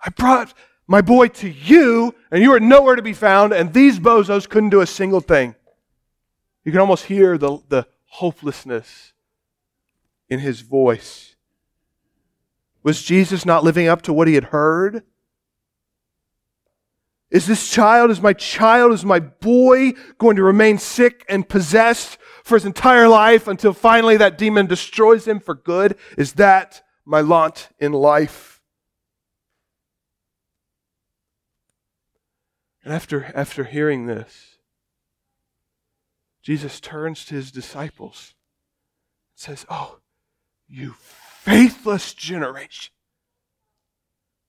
I 0.04 0.10
brought 0.10 0.54
my 0.88 1.02
boy 1.02 1.30
to 1.30 1.50
you, 1.50 2.14
and 2.30 2.44
you 2.44 2.54
are 2.54 2.60
nowhere 2.60 2.96
to 2.96 3.02
be 3.02 3.14
found, 3.14 3.54
and 3.54 3.74
these 3.74 4.00
bozos 4.00 4.48
couldn't 4.48 4.70
do 4.70 4.82
a 4.82 4.88
single 4.88 5.22
thing. 5.22 5.56
You 6.64 6.72
can 6.72 6.82
almost 6.82 7.06
hear 7.06 7.38
the, 7.38 7.60
the 7.70 7.88
hopelessness 8.06 9.14
in 10.30 10.40
his 10.40 10.62
voice. 10.62 11.36
Was 12.84 13.02
Jesus 13.02 13.46
not 13.46 13.64
living 13.64 13.88
up 13.88 14.02
to 14.04 14.14
what 14.14 14.28
he 14.28 14.36
had 14.36 14.46
heard? 14.46 15.04
Is 17.32 17.48
this 17.48 17.70
child, 17.70 18.12
is 18.12 18.22
my 18.22 18.34
child, 18.34 18.94
is 18.94 19.04
my 19.04 19.20
boy 19.20 19.94
going 20.18 20.36
to 20.36 20.44
remain 20.44 20.78
sick 20.78 21.26
and 21.28 21.48
possessed 21.48 22.18
for 22.44 22.56
his 22.56 22.66
entire 22.66 23.08
life 23.08 23.48
until 23.48 23.74
finally 23.74 24.18
that 24.18 24.38
demon 24.38 24.68
destroys 24.68 25.28
him 25.28 25.40
for 25.40 25.56
good? 25.56 25.98
Is 26.18 26.34
that 26.34 26.84
my 27.04 27.22
lot 27.22 27.70
in 27.80 27.92
life? 27.92 28.62
And 32.84 32.94
after, 32.94 33.32
after 33.34 33.64
hearing 33.64 34.06
this, 34.06 34.60
Jesus 36.44 36.80
turns 36.80 37.26
to 37.26 37.34
his 37.34 37.52
disciples 37.52 38.36
and 39.34 39.40
says, 39.58 39.66
Oh, 39.68 40.02
you 40.68 40.94
faithless 41.00 42.14
generation. 42.14 42.95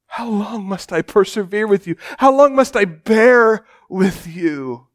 How 0.06 0.28
long 0.28 0.64
must 0.64 0.92
I 0.92 1.02
persevere 1.02 1.66
with 1.66 1.86
you? 1.86 1.96
How 2.18 2.34
long 2.34 2.54
must 2.54 2.76
I 2.76 2.84
bear 2.84 3.66
with 3.88 4.26
you? 4.26 4.86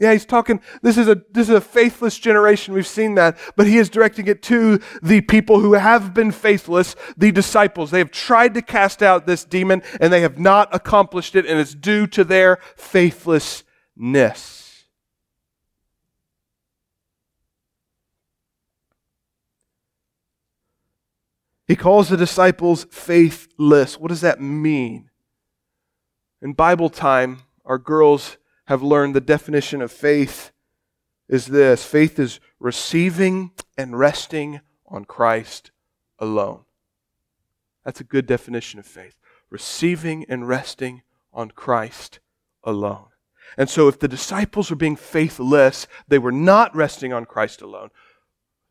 Yeah, 0.00 0.12
he's 0.12 0.24
talking, 0.24 0.62
this 0.80 0.96
is 0.96 1.08
a, 1.08 1.22
this 1.30 1.50
is 1.50 1.54
a 1.54 1.60
faithless 1.60 2.18
generation. 2.18 2.72
We've 2.72 2.86
seen 2.86 3.16
that. 3.16 3.36
But 3.54 3.66
he 3.66 3.76
is 3.76 3.90
directing 3.90 4.28
it 4.28 4.42
to 4.44 4.80
the 5.02 5.20
people 5.20 5.60
who 5.60 5.74
have 5.74 6.14
been 6.14 6.32
faithless, 6.32 6.96
the 7.18 7.30
disciples. 7.30 7.90
They 7.90 7.98
have 7.98 8.10
tried 8.10 8.54
to 8.54 8.62
cast 8.62 9.02
out 9.02 9.26
this 9.26 9.44
demon 9.44 9.82
and 10.00 10.10
they 10.10 10.22
have 10.22 10.38
not 10.38 10.74
accomplished 10.74 11.36
it, 11.36 11.44
and 11.44 11.60
it's 11.60 11.74
due 11.74 12.06
to 12.08 12.24
their 12.24 12.60
faithlessness. 12.76 14.69
He 21.70 21.76
calls 21.76 22.08
the 22.08 22.16
disciples 22.16 22.84
faithless. 22.90 23.96
What 23.96 24.08
does 24.08 24.22
that 24.22 24.40
mean? 24.40 25.08
In 26.42 26.52
Bible 26.52 26.90
time, 26.90 27.42
our 27.64 27.78
girls 27.78 28.38
have 28.64 28.82
learned 28.82 29.14
the 29.14 29.20
definition 29.20 29.80
of 29.80 29.92
faith 29.92 30.50
is 31.28 31.46
this 31.46 31.84
faith 31.84 32.18
is 32.18 32.40
receiving 32.58 33.52
and 33.78 33.96
resting 33.96 34.62
on 34.88 35.04
Christ 35.04 35.70
alone. 36.18 36.62
That's 37.84 38.00
a 38.00 38.04
good 38.04 38.26
definition 38.26 38.80
of 38.80 38.86
faith. 38.86 39.14
Receiving 39.48 40.24
and 40.28 40.48
resting 40.48 41.02
on 41.32 41.52
Christ 41.52 42.18
alone. 42.64 43.10
And 43.56 43.70
so, 43.70 43.86
if 43.86 44.00
the 44.00 44.08
disciples 44.08 44.70
were 44.70 44.76
being 44.76 44.96
faithless, 44.96 45.86
they 46.08 46.18
were 46.18 46.32
not 46.32 46.74
resting 46.74 47.12
on 47.12 47.26
Christ 47.26 47.62
alone. 47.62 47.90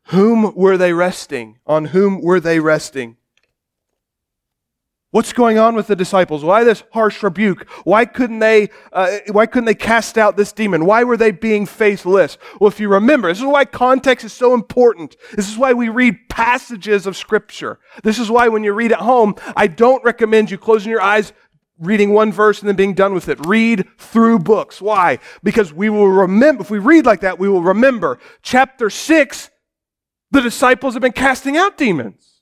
Whom 0.06 0.54
were 0.54 0.76
they 0.76 0.92
resting? 0.92 1.58
On 1.66 1.86
whom 1.86 2.20
were 2.20 2.40
they 2.40 2.58
resting? 2.58 3.16
What's 5.12 5.32
going 5.32 5.58
on 5.58 5.74
with 5.74 5.88
the 5.88 5.96
disciples? 5.96 6.44
Why 6.44 6.62
this 6.62 6.84
harsh 6.92 7.20
rebuke? 7.24 7.68
Why 7.82 8.04
couldn't 8.04 8.38
they, 8.38 8.70
uh, 8.92 9.18
why 9.32 9.46
couldn't 9.46 9.64
they 9.64 9.74
cast 9.74 10.16
out 10.16 10.36
this 10.36 10.52
demon? 10.52 10.86
Why 10.86 11.02
were 11.02 11.16
they 11.16 11.32
being 11.32 11.66
faithless? 11.66 12.38
Well, 12.60 12.68
if 12.68 12.78
you 12.78 12.88
remember, 12.88 13.26
this 13.26 13.40
is 13.40 13.44
why 13.44 13.64
context 13.64 14.24
is 14.24 14.32
so 14.32 14.54
important. 14.54 15.16
This 15.34 15.50
is 15.50 15.58
why 15.58 15.72
we 15.72 15.88
read 15.88 16.28
passages 16.28 17.08
of 17.08 17.16
scripture. 17.16 17.80
This 18.04 18.20
is 18.20 18.30
why 18.30 18.46
when 18.46 18.62
you 18.62 18.72
read 18.72 18.92
at 18.92 19.00
home, 19.00 19.34
I 19.56 19.66
don't 19.66 20.04
recommend 20.04 20.48
you 20.48 20.58
closing 20.58 20.90
your 20.90 21.02
eyes, 21.02 21.32
reading 21.80 22.12
one 22.12 22.30
verse 22.30 22.60
and 22.60 22.68
then 22.68 22.76
being 22.76 22.94
done 22.94 23.12
with 23.12 23.28
it. 23.28 23.44
Read 23.44 23.88
through 23.98 24.38
books. 24.38 24.80
Why? 24.80 25.18
Because 25.42 25.72
we 25.72 25.88
will 25.88 26.08
remember, 26.08 26.62
if 26.62 26.70
we 26.70 26.78
read 26.78 27.04
like 27.04 27.22
that, 27.22 27.36
we 27.36 27.48
will 27.48 27.62
remember 27.62 28.20
chapter 28.42 28.88
six, 28.88 29.50
the 30.30 30.40
disciples 30.40 30.94
have 30.94 31.02
been 31.02 31.12
casting 31.12 31.56
out 31.56 31.76
demons. 31.76 32.40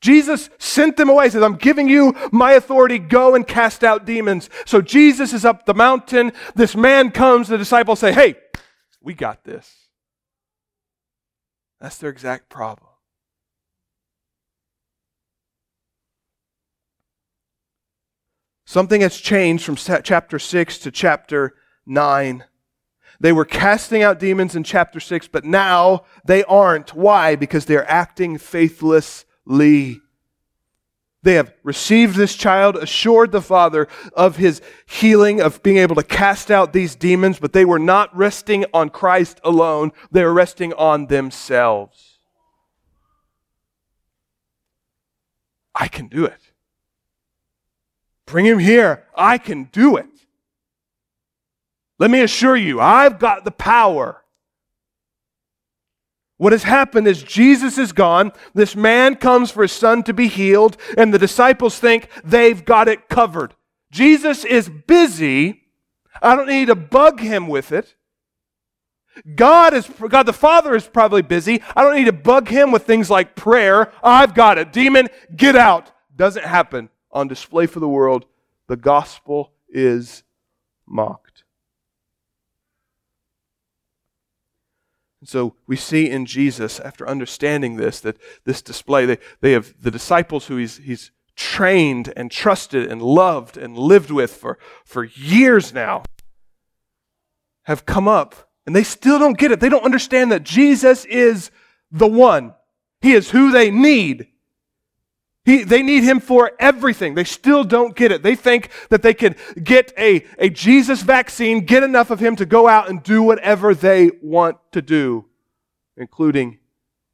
Jesus 0.00 0.50
sent 0.58 0.98
them 0.98 1.08
away, 1.08 1.24
he 1.24 1.30
says, 1.30 1.42
I'm 1.42 1.56
giving 1.56 1.88
you 1.88 2.14
my 2.30 2.52
authority, 2.52 2.98
go 2.98 3.34
and 3.34 3.46
cast 3.46 3.82
out 3.82 4.04
demons. 4.04 4.50
So 4.66 4.82
Jesus 4.82 5.32
is 5.32 5.46
up 5.46 5.64
the 5.64 5.72
mountain. 5.72 6.32
This 6.54 6.76
man 6.76 7.10
comes, 7.10 7.48
the 7.48 7.56
disciples 7.56 8.00
say, 8.00 8.12
Hey, 8.12 8.34
we 9.00 9.14
got 9.14 9.44
this. 9.44 9.74
That's 11.80 11.96
their 11.96 12.10
exact 12.10 12.50
problem. 12.50 12.90
Something 18.66 19.02
has 19.02 19.16
changed 19.16 19.64
from 19.64 19.76
chapter 19.76 20.38
6 20.38 20.78
to 20.78 20.90
chapter 20.90 21.54
9 21.86 22.44
they 23.20 23.32
were 23.32 23.44
casting 23.44 24.02
out 24.02 24.18
demons 24.18 24.56
in 24.56 24.64
chapter 24.64 25.00
6, 25.00 25.28
but 25.28 25.44
now 25.44 26.04
they 26.24 26.44
aren't. 26.44 26.94
Why? 26.94 27.36
Because 27.36 27.64
they're 27.64 27.90
acting 27.90 28.38
faithlessly. 28.38 30.00
They 31.22 31.34
have 31.34 31.54
received 31.62 32.16
this 32.16 32.34
child, 32.34 32.76
assured 32.76 33.32
the 33.32 33.40
Father 33.40 33.88
of 34.12 34.36
his 34.36 34.60
healing, 34.84 35.40
of 35.40 35.62
being 35.62 35.78
able 35.78 35.96
to 35.96 36.02
cast 36.02 36.50
out 36.50 36.74
these 36.74 36.94
demons, 36.94 37.38
but 37.38 37.54
they 37.54 37.64
were 37.64 37.78
not 37.78 38.14
resting 38.14 38.66
on 38.74 38.90
Christ 38.90 39.40
alone. 39.42 39.92
They 40.10 40.22
were 40.22 40.34
resting 40.34 40.74
on 40.74 41.06
themselves. 41.06 42.18
I 45.74 45.88
can 45.88 46.08
do 46.08 46.26
it. 46.26 46.40
Bring 48.26 48.44
him 48.44 48.58
here. 48.58 49.04
I 49.16 49.38
can 49.38 49.64
do 49.64 49.96
it. 49.96 50.13
Let 51.98 52.10
me 52.10 52.20
assure 52.20 52.56
you, 52.56 52.80
I've 52.80 53.18
got 53.18 53.44
the 53.44 53.50
power. 53.50 54.22
What 56.36 56.52
has 56.52 56.64
happened 56.64 57.06
is 57.06 57.22
Jesus 57.22 57.78
is 57.78 57.92
gone. 57.92 58.32
This 58.54 58.74
man 58.74 59.14
comes 59.14 59.50
for 59.50 59.62
his 59.62 59.72
son 59.72 60.02
to 60.04 60.12
be 60.12 60.26
healed, 60.26 60.76
and 60.98 61.14
the 61.14 61.18
disciples 61.18 61.78
think 61.78 62.08
they've 62.24 62.64
got 62.64 62.88
it 62.88 63.08
covered. 63.08 63.54
Jesus 63.92 64.44
is 64.44 64.68
busy. 64.68 65.62
I 66.20 66.34
don't 66.34 66.48
need 66.48 66.66
to 66.66 66.74
bug 66.74 67.20
him 67.20 67.46
with 67.46 67.70
it. 67.70 67.94
God 69.36 69.74
is 69.74 69.88
God 70.08 70.24
the 70.24 70.32
Father 70.32 70.74
is 70.74 70.86
probably 70.86 71.22
busy. 71.22 71.62
I 71.76 71.82
don't 71.82 71.94
need 71.94 72.06
to 72.06 72.12
bug 72.12 72.48
him 72.48 72.72
with 72.72 72.84
things 72.84 73.08
like 73.08 73.36
prayer. 73.36 73.92
I've 74.02 74.34
got 74.34 74.58
it. 74.58 74.72
Demon, 74.72 75.08
get 75.36 75.54
out. 75.54 75.92
Doesn't 76.16 76.44
happen 76.44 76.88
on 77.12 77.28
display 77.28 77.66
for 77.66 77.80
the 77.80 77.88
world. 77.88 78.24
The 78.66 78.76
gospel 78.76 79.52
is 79.68 80.24
mocked. 80.86 81.33
And 85.24 85.28
so 85.30 85.54
we 85.66 85.76
see 85.76 86.10
in 86.10 86.26
Jesus, 86.26 86.78
after 86.78 87.08
understanding 87.08 87.76
this, 87.76 87.98
that 88.00 88.18
this 88.44 88.60
display, 88.60 89.06
they, 89.06 89.16
they 89.40 89.52
have 89.52 89.74
the 89.80 89.90
disciples 89.90 90.48
who 90.48 90.58
he's, 90.58 90.76
he's 90.76 91.12
trained 91.34 92.12
and 92.14 92.30
trusted 92.30 92.92
and 92.92 93.00
loved 93.00 93.56
and 93.56 93.74
lived 93.74 94.10
with 94.10 94.34
for, 94.34 94.58
for 94.84 95.02
years 95.02 95.72
now, 95.72 96.02
have 97.62 97.86
come 97.86 98.06
up 98.06 98.50
and 98.66 98.76
they 98.76 98.82
still 98.82 99.18
don't 99.18 99.38
get 99.38 99.50
it. 99.50 99.60
They 99.60 99.70
don't 99.70 99.86
understand 99.86 100.30
that 100.30 100.42
Jesus 100.42 101.06
is 101.06 101.50
the 101.90 102.06
one. 102.06 102.52
He 103.00 103.14
is 103.14 103.30
who 103.30 103.50
they 103.50 103.70
need. 103.70 104.26
He, 105.44 105.62
they 105.62 105.82
need 105.82 106.04
him 106.04 106.20
for 106.20 106.52
everything. 106.58 107.14
They 107.14 107.24
still 107.24 107.64
don't 107.64 107.94
get 107.94 108.10
it. 108.10 108.22
They 108.22 108.34
think 108.34 108.70
that 108.88 109.02
they 109.02 109.12
can 109.12 109.36
get 109.62 109.92
a, 109.98 110.24
a 110.38 110.48
Jesus 110.48 111.02
vaccine, 111.02 111.66
get 111.66 111.82
enough 111.82 112.10
of 112.10 112.20
him 112.20 112.34
to 112.36 112.46
go 112.46 112.66
out 112.66 112.88
and 112.88 113.02
do 113.02 113.22
whatever 113.22 113.74
they 113.74 114.10
want 114.22 114.56
to 114.72 114.80
do, 114.80 115.26
including 115.96 116.60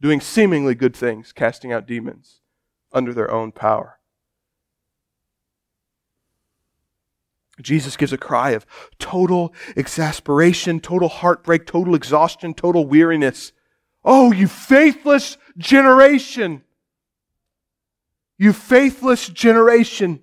doing 0.01 0.21
seemingly 0.21 0.77
good 0.77 0.95
things, 0.95 1.33
casting 1.33 1.73
out 1.73 1.87
demons 1.87 2.41
under 2.93 3.13
their 3.13 3.31
own 3.31 3.51
power. 3.51 3.99
Jesus 7.61 7.97
gives 7.97 8.13
a 8.13 8.19
cry 8.19 8.51
of 8.51 8.65
total 8.99 9.53
exasperation, 9.77 10.81
total 10.81 11.09
heartbreak, 11.09 11.67
total 11.67 11.95
exhaustion, 11.95 12.55
total 12.55 12.87
weariness. 12.87 13.53
Oh, 14.05 14.33
you 14.33 14.47
faithless 14.47 15.37
generation! 15.59 16.63
You 18.41 18.55
faithless 18.55 19.29
generation. 19.29 20.23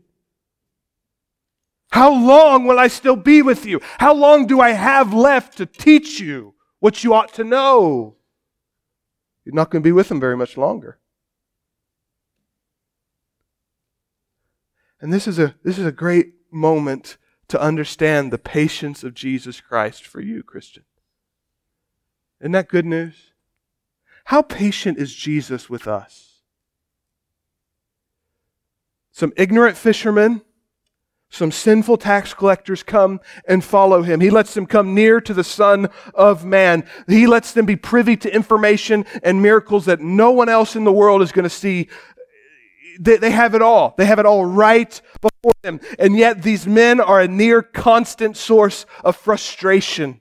How 1.92 2.12
long 2.12 2.66
will 2.66 2.80
I 2.80 2.88
still 2.88 3.16
be 3.16 3.44
with 3.44 3.64
you? 3.64 3.80
How 4.00 4.12
long 4.12 4.48
do 4.48 4.60
I 4.60 4.72
have 4.72 5.14
left 5.14 5.60
to 5.60 5.68
teach 5.68 6.20
you 6.20 6.56
what 6.80 7.04
you 7.04 7.14
ought 7.14 7.32
to 7.36 7.44
know? 7.44 8.16
You're 9.46 9.54
not 9.54 9.70
going 9.70 9.84
to 9.84 9.88
be 9.88 9.92
with 9.92 10.10
them 10.10 10.20
very 10.20 10.36
much 10.36 10.58
longer. 10.58 10.98
And 15.00 15.14
this 15.14 15.28
is 15.28 15.38
a, 15.38 15.54
this 15.64 15.78
is 15.78 15.86
a 15.86 15.92
great 15.92 16.34
moment 16.50 17.18
to 17.50 17.62
understand 17.62 18.34
the 18.34 18.40
patience 18.40 19.04
of 19.04 19.14
Jesus 19.14 19.62
Christ 19.62 20.08
for 20.08 20.22
you, 20.22 20.42
Christian. 20.42 20.86
Isn't 22.42 22.54
that 22.54 22.68
good 22.68 22.88
news? 22.88 23.34
How 24.26 24.42
patient 24.42 24.98
is 24.98 25.14
Jesus 25.14 25.70
with 25.70 25.88
us? 25.88 26.37
Some 29.18 29.34
ignorant 29.36 29.76
fishermen, 29.78 30.44
some 31.32 31.52
sinful 31.52 31.98
tax 31.98 32.36
collectors 32.36 32.84
come 32.84 33.20
and 33.48 33.64
follow 33.64 34.04
him. 34.04 34.20
He 34.20 34.30
lets 34.30 34.54
them 34.54 34.68
come 34.68 34.94
near 34.94 35.20
to 35.22 35.34
the 35.34 35.44
Son 35.44 35.90
of 36.14 36.46
Man. 36.46 36.88
He 37.08 37.26
lets 37.26 37.52
them 37.52 37.66
be 37.66 37.76
privy 37.76 38.16
to 38.18 38.32
information 38.32 39.08
and 39.24 39.42
miracles 39.42 39.86
that 39.86 40.02
no 40.02 40.30
one 40.30 40.50
else 40.50 40.76
in 40.76 40.84
the 40.84 40.92
world 40.92 41.24
is 41.24 41.32
going 41.32 41.46
to 41.46 41.50
see. 41.50 41.90
They, 43.00 43.18
they 43.18 43.32
have 43.32 43.56
it 43.56 43.64
all. 43.64 43.96
They 43.98 44.06
have 44.06 44.20
it 44.20 44.28
all 44.28 44.46
right 44.46 45.02
before 45.20 45.54
them. 45.64 45.80
And 45.98 46.16
yet 46.16 46.44
these 46.44 46.68
men 46.68 47.02
are 47.02 47.20
a 47.20 47.28
near 47.28 47.64
constant 47.64 48.38
source 48.38 48.86
of 49.04 49.16
frustration. 49.16 50.20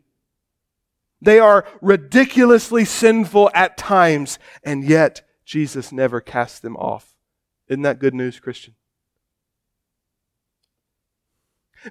They 1.20 1.38
are 1.38 1.66
ridiculously 1.82 2.86
sinful 2.86 3.50
at 3.52 3.76
times, 3.76 4.38
and 4.64 4.84
yet 4.84 5.20
Jesus 5.44 5.92
never 5.92 6.22
casts 6.22 6.60
them 6.60 6.78
off. 6.78 7.14
Isn't 7.68 7.82
that 7.82 7.98
good 7.98 8.14
news, 8.14 8.40
Christian? 8.40 8.74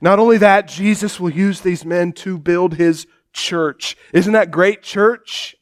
Not 0.01 0.19
only 0.19 0.37
that, 0.37 0.67
Jesus 0.67 1.19
will 1.19 1.29
use 1.29 1.61
these 1.61 1.85
men 1.85 2.11
to 2.13 2.37
build 2.37 2.75
his 2.75 3.07
church. 3.33 3.97
Isn't 4.13 4.33
that 4.33 4.51
great, 4.51 4.81
church? 4.81 5.55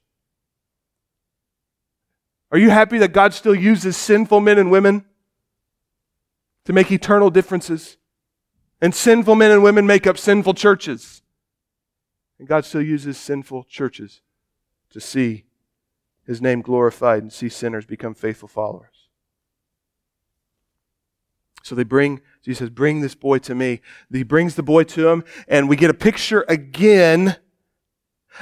Are 2.51 2.57
you 2.57 2.69
happy 2.69 2.99
that 2.99 3.13
God 3.13 3.33
still 3.33 3.55
uses 3.55 3.97
sinful 3.97 4.39
men 4.39 4.59
and 4.59 4.69
women 4.69 5.05
to 6.65 6.73
make 6.73 6.91
eternal 6.91 7.29
differences? 7.29 7.97
And 8.79 8.93
sinful 8.93 9.35
men 9.35 9.49
and 9.51 9.63
women 9.63 9.87
make 9.87 10.05
up 10.05 10.17
sinful 10.17 10.53
churches. 10.53 11.21
And 12.37 12.47
God 12.47 12.65
still 12.65 12.81
uses 12.81 13.17
sinful 13.17 13.63
churches 13.63 14.21
to 14.91 14.99
see 14.99 15.45
his 16.25 16.41
name 16.41 16.61
glorified 16.61 17.23
and 17.23 17.33
see 17.33 17.49
sinners 17.49 17.85
become 17.85 18.13
faithful 18.13 18.47
followers. 18.47 18.92
So 21.63 21.75
they 21.75 21.83
bring, 21.83 22.21
Jesus 22.43 22.59
says, 22.59 22.69
bring 22.69 23.01
this 23.01 23.15
boy 23.15 23.39
to 23.39 23.55
me. 23.55 23.81
He 24.11 24.23
brings 24.23 24.55
the 24.55 24.63
boy 24.63 24.83
to 24.83 25.07
him, 25.07 25.23
and 25.47 25.67
we 25.67 25.75
get 25.75 25.89
a 25.89 25.95
picture 25.95 26.45
again 26.47 27.37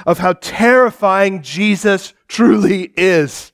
of 0.04 0.18
how 0.18 0.34
terrifying 0.34 1.40
Jesus 1.42 2.12
truly 2.26 2.92
is. 2.96 3.52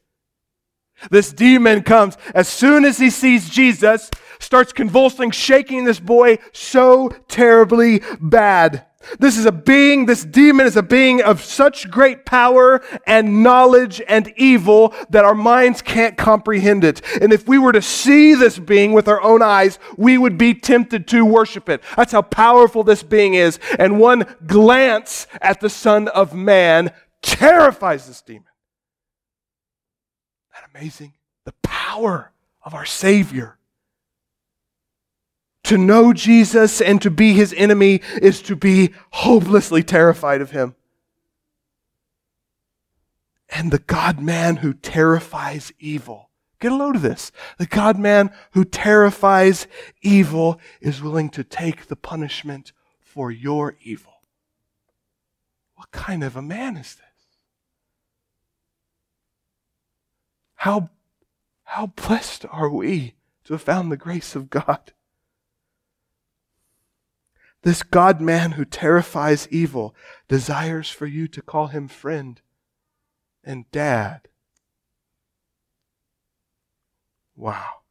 This 1.11 1.33
demon 1.33 1.83
comes 1.83 2.17
as 2.35 2.49
soon 2.49 2.85
as 2.85 2.99
he 2.99 3.11
sees 3.11 3.51
Jesus, 3.51 4.11
starts 4.41 4.73
convulsing, 4.73 5.31
shaking 5.31 5.85
this 5.85 6.01
boy 6.01 6.39
so 6.53 7.11
terribly 7.29 8.03
bad. 8.21 8.87
This 9.19 9.39
is 9.39 9.47
a 9.47 9.53
being, 9.53 10.07
this 10.07 10.25
demon 10.25 10.67
is 10.67 10.77
a 10.77 10.83
being 10.83 11.23
of 11.23 11.43
such 11.43 11.91
great 11.91 12.25
power 12.25 12.83
and 13.07 13.43
knowledge 13.43 14.01
and 14.09 14.33
evil 14.37 14.95
that 15.11 15.25
our 15.25 15.35
minds 15.35 15.83
can't 15.83 16.17
comprehend 16.17 16.85
it. 16.85 17.03
And 17.21 17.33
if 17.33 17.49
we 17.49 17.59
were 17.59 17.73
to 17.73 17.83
see 17.83 18.35
this 18.35 18.59
being 18.59 18.93
with 18.93 19.09
our 19.09 19.21
own 19.23 19.43
eyes, 19.43 19.79
we 19.97 20.19
would 20.19 20.39
be 20.39 20.55
tempted 20.55 21.09
to 21.09 21.25
worship 21.25 21.69
it. 21.69 21.83
That's 21.97 22.13
how 22.13 22.23
powerful 22.23 22.85
this 22.85 23.03
being 23.03 23.35
is. 23.35 23.59
And 23.79 23.99
one 23.99 24.27
glance 24.47 25.27
at 25.41 25.61
the 25.61 25.71
Son 25.71 26.09
of 26.09 26.35
Man 26.35 26.93
terrifies 27.23 28.07
this 28.07 28.23
demon. 28.23 28.45
Isn't 30.53 30.73
that 30.73 30.79
amazing? 30.79 31.13
The 31.45 31.55
power 31.63 32.33
of 32.63 32.75
our 32.75 32.87
Savior. 32.87 33.58
To 35.69 35.77
know 35.77 36.15
Jesus 36.15 36.81
and 36.81 37.03
to 37.03 37.11
be 37.11 37.35
his 37.35 37.53
enemy 37.55 38.01
is 38.23 38.41
to 38.45 38.57
be 38.57 38.95
hopelessly 39.11 39.83
terrified 39.83 40.41
of 40.41 40.51
him. 40.51 40.75
And 43.51 43.71
the 43.71 43.79
God 43.79 44.19
man 44.19 44.57
who 44.57 44.73
terrifies 44.73 45.71
evil. 45.79 46.31
Get 46.59 46.73
a 46.73 46.75
load 46.75 46.97
of 46.97 47.03
this. 47.03 47.33
The 47.59 47.67
God 47.67 47.99
man 47.99 48.31
who 48.53 48.65
terrifies 48.65 49.67
evil 50.01 50.59
is 50.81 51.03
willing 51.03 51.29
to 51.29 51.45
take 51.45 51.89
the 51.89 51.97
punishment 51.97 52.73
for 52.99 53.31
your 53.31 53.77
evil. 53.83 54.23
What 55.75 55.91
kind 55.91 56.25
of 56.25 56.35
a 56.35 56.41
man 56.41 56.79
is 56.79 56.95
this? 56.95 57.27
How, 60.55 60.89
how 61.65 61.89
blessed 61.89 62.47
are 62.51 62.71
we 62.71 63.17
to 63.45 63.53
have 63.53 63.61
found 63.61 63.93
the 63.93 63.99
grace 63.99 64.35
of 64.35 64.49
God? 64.49 64.95
This 67.63 67.83
God 67.83 68.21
man 68.21 68.53
who 68.53 68.65
terrifies 68.65 69.49
evil 69.51 69.95
desires 70.29 70.91
for 70.91 71.07
you 71.07 71.27
to 71.29 71.43
call 71.43 71.69
him 71.69 71.89
friend 71.89 72.41
and 73.45 73.71
dad. 73.71 74.29
Wow. 77.37 77.83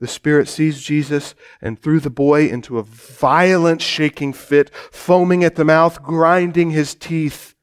the 0.00 0.08
Spirit 0.08 0.48
seized 0.48 0.84
Jesus 0.84 1.34
and 1.60 1.78
threw 1.80 2.00
the 2.00 2.10
boy 2.10 2.48
into 2.48 2.78
a 2.78 2.82
violent 2.82 3.82
shaking 3.82 4.32
fit, 4.32 4.74
foaming 4.90 5.44
at 5.44 5.56
the 5.56 5.64
mouth, 5.64 6.02
grinding 6.02 6.70
his 6.70 6.94
teeth. 6.94 7.54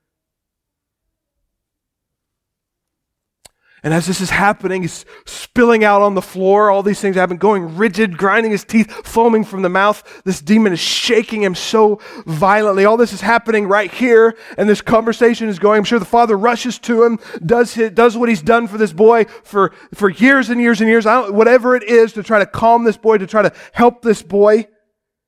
And 3.84 3.94
as 3.94 4.08
this 4.08 4.22
is 4.22 4.32
happening, 4.32 4.82
he's 4.82 5.06
spilling 5.26 5.84
out 5.84 6.02
on 6.02 6.16
the 6.16 6.22
floor. 6.22 6.72
All 6.72 6.82
these 6.82 7.00
things 7.00 7.16
happen, 7.16 7.38
going 7.38 7.78
rigid, 7.78 8.18
grinding 8.18 8.52
his 8.52 8.64
teeth, 8.64 8.92
foaming 9.06 9.44
from 9.44 9.62
the 9.62 9.70
mouth. 9.70 10.22
This 10.26 10.42
demon 10.42 10.74
is 10.74 10.80
shaking 10.80 11.44
him 11.44 11.54
so 11.54 12.00
violently. 12.26 12.86
All 12.86 12.98
this 12.98 13.14
is 13.14 13.22
happening 13.22 13.68
right 13.68 13.92
here, 13.92 14.36
and 14.58 14.68
this 14.68 14.82
conversation 14.82 15.48
is 15.48 15.60
going. 15.60 15.78
I'm 15.78 15.84
sure 15.84 16.00
the 16.00 16.06
father 16.06 16.36
rushes 16.36 16.80
to 16.80 17.04
him, 17.04 17.20
does, 17.46 17.76
his, 17.76 17.92
does 17.92 18.18
what 18.18 18.30
he's 18.30 18.42
done 18.42 18.68
for 18.68 18.80
this 18.80 18.94
boy 18.94 19.26
for, 19.44 19.74
for 19.94 20.10
years 20.10 20.50
and 20.50 20.60
years 20.60 20.82
and 20.82 20.90
years, 20.90 21.06
whatever 21.06 21.76
it 21.76 21.84
is, 21.84 22.14
to 22.14 22.24
try 22.24 22.40
to 22.40 22.48
calm 22.48 22.84
this 22.84 22.98
boy, 22.98 23.20
to 23.20 23.28
try 23.28 23.44
to 23.44 23.54
help 23.74 24.02
this 24.02 24.24
boy. 24.24 24.68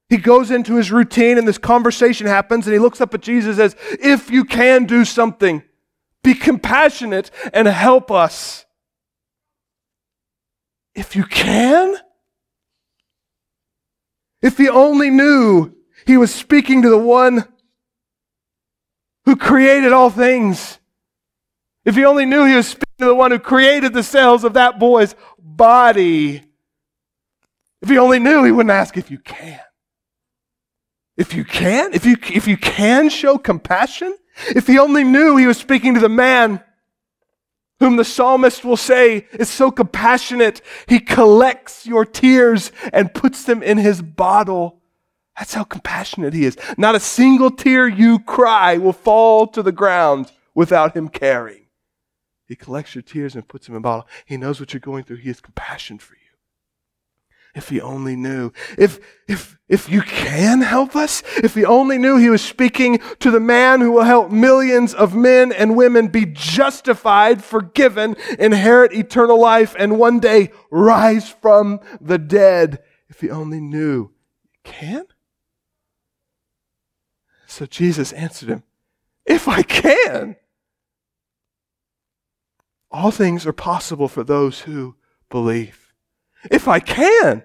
He 0.09 0.17
goes 0.17 0.49
into 0.49 0.75
his 0.75 0.91
routine, 0.91 1.37
and 1.37 1.47
this 1.47 1.59
conversation 1.59 2.25
happens, 2.25 2.65
and 2.65 2.73
he 2.73 2.79
looks 2.79 2.99
up 2.99 3.13
at 3.13 3.21
Jesus 3.21 3.59
as 3.59 3.75
if 4.01 4.31
you 4.31 4.43
can 4.43 4.85
do 4.85 5.05
something. 5.05 5.61
Be 6.29 6.35
compassionate 6.35 7.31
and 7.53 7.67
help 7.67 8.11
us. 8.11 8.67
If 10.93 11.15
you 11.15 11.23
can? 11.23 11.97
If 14.39 14.55
he 14.59 14.69
only 14.69 15.09
knew 15.09 15.73
he 16.05 16.17
was 16.17 16.31
speaking 16.31 16.83
to 16.83 16.89
the 16.91 16.99
one 16.99 17.47
who 19.25 19.37
created 19.37 19.91
all 19.91 20.11
things. 20.11 20.77
If 21.83 21.95
he 21.95 22.05
only 22.05 22.27
knew 22.27 22.45
he 22.45 22.53
was 22.53 22.67
speaking 22.67 22.99
to 22.99 23.05
the 23.05 23.15
one 23.15 23.31
who 23.31 23.39
created 23.39 23.93
the 23.93 24.03
cells 24.03 24.43
of 24.43 24.53
that 24.53 24.77
boy's 24.77 25.15
body. 25.39 26.43
If 27.81 27.89
he 27.89 27.97
only 27.97 28.19
knew, 28.19 28.43
he 28.43 28.51
wouldn't 28.51 28.69
ask 28.69 28.97
if 28.97 29.09
you 29.09 29.17
can. 29.17 29.61
If 31.17 31.33
you 31.33 31.43
can, 31.43 31.95
if 31.95 32.05
you, 32.05 32.17
if 32.21 32.47
you 32.47 32.55
can 32.55 33.09
show 33.09 33.39
compassion, 33.39 34.15
if 34.47 34.67
he 34.67 34.79
only 34.79 35.03
knew 35.03 35.37
he 35.37 35.47
was 35.47 35.57
speaking 35.57 35.93
to 35.93 35.99
the 35.99 36.09
man 36.09 36.61
whom 37.79 37.95
the 37.95 38.03
psalmist 38.03 38.65
will 38.65 38.77
say 38.77 39.27
is 39.33 39.49
so 39.49 39.71
compassionate, 39.71 40.61
he 40.87 40.99
collects 40.99 41.85
your 41.85 42.05
tears 42.05 42.71
and 42.91 43.13
puts 43.13 43.43
them 43.43 43.63
in 43.63 43.77
his 43.77 44.01
bottle. 44.01 44.79
That's 45.37 45.53
how 45.53 45.63
compassionate 45.63 46.33
he 46.33 46.45
is. 46.45 46.57
Not 46.77 46.95
a 46.95 46.99
single 46.99 47.51
tear 47.51 47.87
you 47.87 48.19
cry 48.19 48.77
will 48.77 48.93
fall 48.93 49.47
to 49.47 49.63
the 49.63 49.71
ground 49.71 50.31
without 50.53 50.95
him 50.95 51.07
caring. 51.07 51.67
He 52.45 52.55
collects 52.55 52.95
your 52.95 53.03
tears 53.03 53.35
and 53.35 53.47
puts 53.47 53.67
them 53.67 53.75
in 53.75 53.79
a 53.79 53.81
bottle. 53.81 54.07
He 54.25 54.35
knows 54.35 54.59
what 54.59 54.73
you're 54.73 54.81
going 54.81 55.05
through. 55.05 55.17
He 55.17 55.29
has 55.29 55.39
compassion 55.39 55.99
for 55.99 56.15
you. 56.15 56.18
If 57.55 57.69
he 57.69 57.81
only 57.81 58.15
knew. 58.15 58.51
If, 58.77 58.99
if, 59.27 59.57
if 59.67 59.89
you 59.89 60.01
can 60.01 60.61
help 60.61 60.95
us, 60.95 61.23
if 61.37 61.55
he 61.55 61.65
only 61.65 61.97
knew 61.97 62.17
he 62.17 62.29
was 62.29 62.43
speaking 62.43 62.99
to 63.19 63.31
the 63.31 63.39
man 63.39 63.81
who 63.81 63.91
will 63.91 64.03
help 64.03 64.31
millions 64.31 64.93
of 64.93 65.15
men 65.15 65.51
and 65.51 65.75
women 65.75 66.09
be 66.09 66.25
justified, 66.25 67.43
forgiven, 67.43 68.15
inherit 68.37 68.93
eternal 68.93 69.39
life, 69.39 69.75
and 69.79 69.97
one 69.97 70.19
day 70.19 70.51
rise 70.69 71.29
from 71.29 71.79
the 71.99 72.19
dead. 72.19 72.83
If 73.09 73.21
he 73.21 73.31
only 73.31 73.59
knew. 73.59 74.11
Can? 74.63 75.05
So 77.47 77.65
Jesus 77.65 78.13
answered 78.13 78.49
him, 78.49 78.63
If 79.25 79.47
I 79.47 79.63
can. 79.63 80.35
All 82.91 83.11
things 83.11 83.45
are 83.47 83.53
possible 83.53 84.07
for 84.07 84.23
those 84.23 84.61
who 84.61 84.95
believe 85.29 85.88
if 86.49 86.67
I 86.67 86.79
can. 86.79 87.43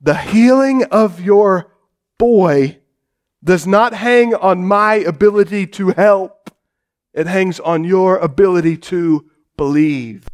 The 0.00 0.16
healing 0.16 0.84
of 0.84 1.20
your 1.20 1.72
boy 2.18 2.78
does 3.42 3.66
not 3.66 3.94
hang 3.94 4.34
on 4.34 4.66
my 4.66 4.94
ability 4.94 5.66
to 5.66 5.90
help, 5.90 6.50
it 7.12 7.26
hangs 7.26 7.60
on 7.60 7.84
your 7.84 8.16
ability 8.18 8.76
to 8.76 9.30
believe. 9.56 10.26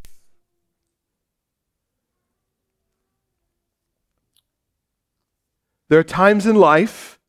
There 5.89 5.99
are 5.99 6.05
times 6.05 6.47
in 6.47 6.57
life 6.57 7.21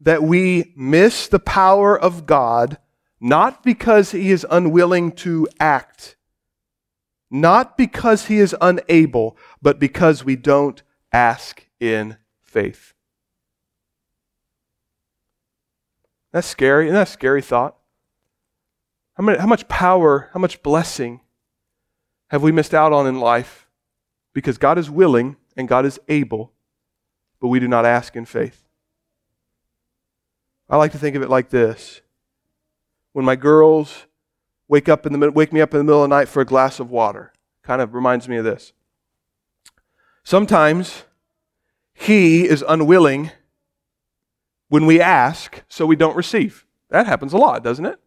that 0.00 0.22
we 0.22 0.72
miss 0.76 1.26
the 1.26 1.38
power 1.38 1.98
of 1.98 2.26
God 2.26 2.78
not 3.20 3.62
because 3.62 4.12
he 4.12 4.30
is 4.30 4.46
unwilling 4.50 5.10
to 5.10 5.48
act 5.58 6.15
not 7.30 7.76
because 7.76 8.26
he 8.26 8.38
is 8.38 8.54
unable, 8.60 9.36
but 9.60 9.78
because 9.78 10.24
we 10.24 10.36
don't 10.36 10.82
ask 11.12 11.66
in 11.80 12.16
faith. 12.42 12.94
That's 16.32 16.46
scary. 16.46 16.86
Isn't 16.86 16.94
that 16.94 17.08
a 17.08 17.10
scary 17.10 17.42
thought? 17.42 17.76
How, 19.14 19.24
many, 19.24 19.38
how 19.38 19.46
much 19.46 19.66
power, 19.68 20.28
how 20.34 20.40
much 20.40 20.62
blessing 20.62 21.20
have 22.28 22.42
we 22.42 22.52
missed 22.52 22.74
out 22.74 22.92
on 22.92 23.06
in 23.06 23.18
life 23.18 23.66
because 24.34 24.58
God 24.58 24.76
is 24.76 24.90
willing 24.90 25.36
and 25.56 25.66
God 25.66 25.86
is 25.86 25.98
able, 26.08 26.52
but 27.40 27.48
we 27.48 27.58
do 27.58 27.68
not 27.68 27.86
ask 27.86 28.14
in 28.14 28.26
faith? 28.26 28.66
I 30.68 30.76
like 30.76 30.92
to 30.92 30.98
think 30.98 31.16
of 31.16 31.22
it 31.22 31.30
like 31.30 31.48
this. 31.48 32.02
When 33.12 33.24
my 33.24 33.36
girls 33.36 34.06
wake 34.68 34.88
up 34.88 35.06
in 35.06 35.18
the 35.18 35.30
wake 35.30 35.52
me 35.52 35.60
up 35.60 35.74
in 35.74 35.78
the 35.78 35.84
middle 35.84 36.02
of 36.02 36.10
the 36.10 36.16
night 36.16 36.28
for 36.28 36.40
a 36.40 36.46
glass 36.46 36.80
of 36.80 36.90
water. 36.90 37.32
Kind 37.62 37.80
of 37.82 37.94
reminds 37.94 38.28
me 38.28 38.36
of 38.36 38.44
this. 38.44 38.72
Sometimes 40.22 41.04
he 41.94 42.48
is 42.48 42.64
unwilling 42.68 43.30
when 44.68 44.86
we 44.86 45.00
ask, 45.00 45.62
so 45.68 45.86
we 45.86 45.96
don't 45.96 46.16
receive. 46.16 46.66
That 46.90 47.06
happens 47.06 47.32
a 47.32 47.38
lot, 47.38 47.62
doesn't 47.62 47.86
it? 47.86 47.98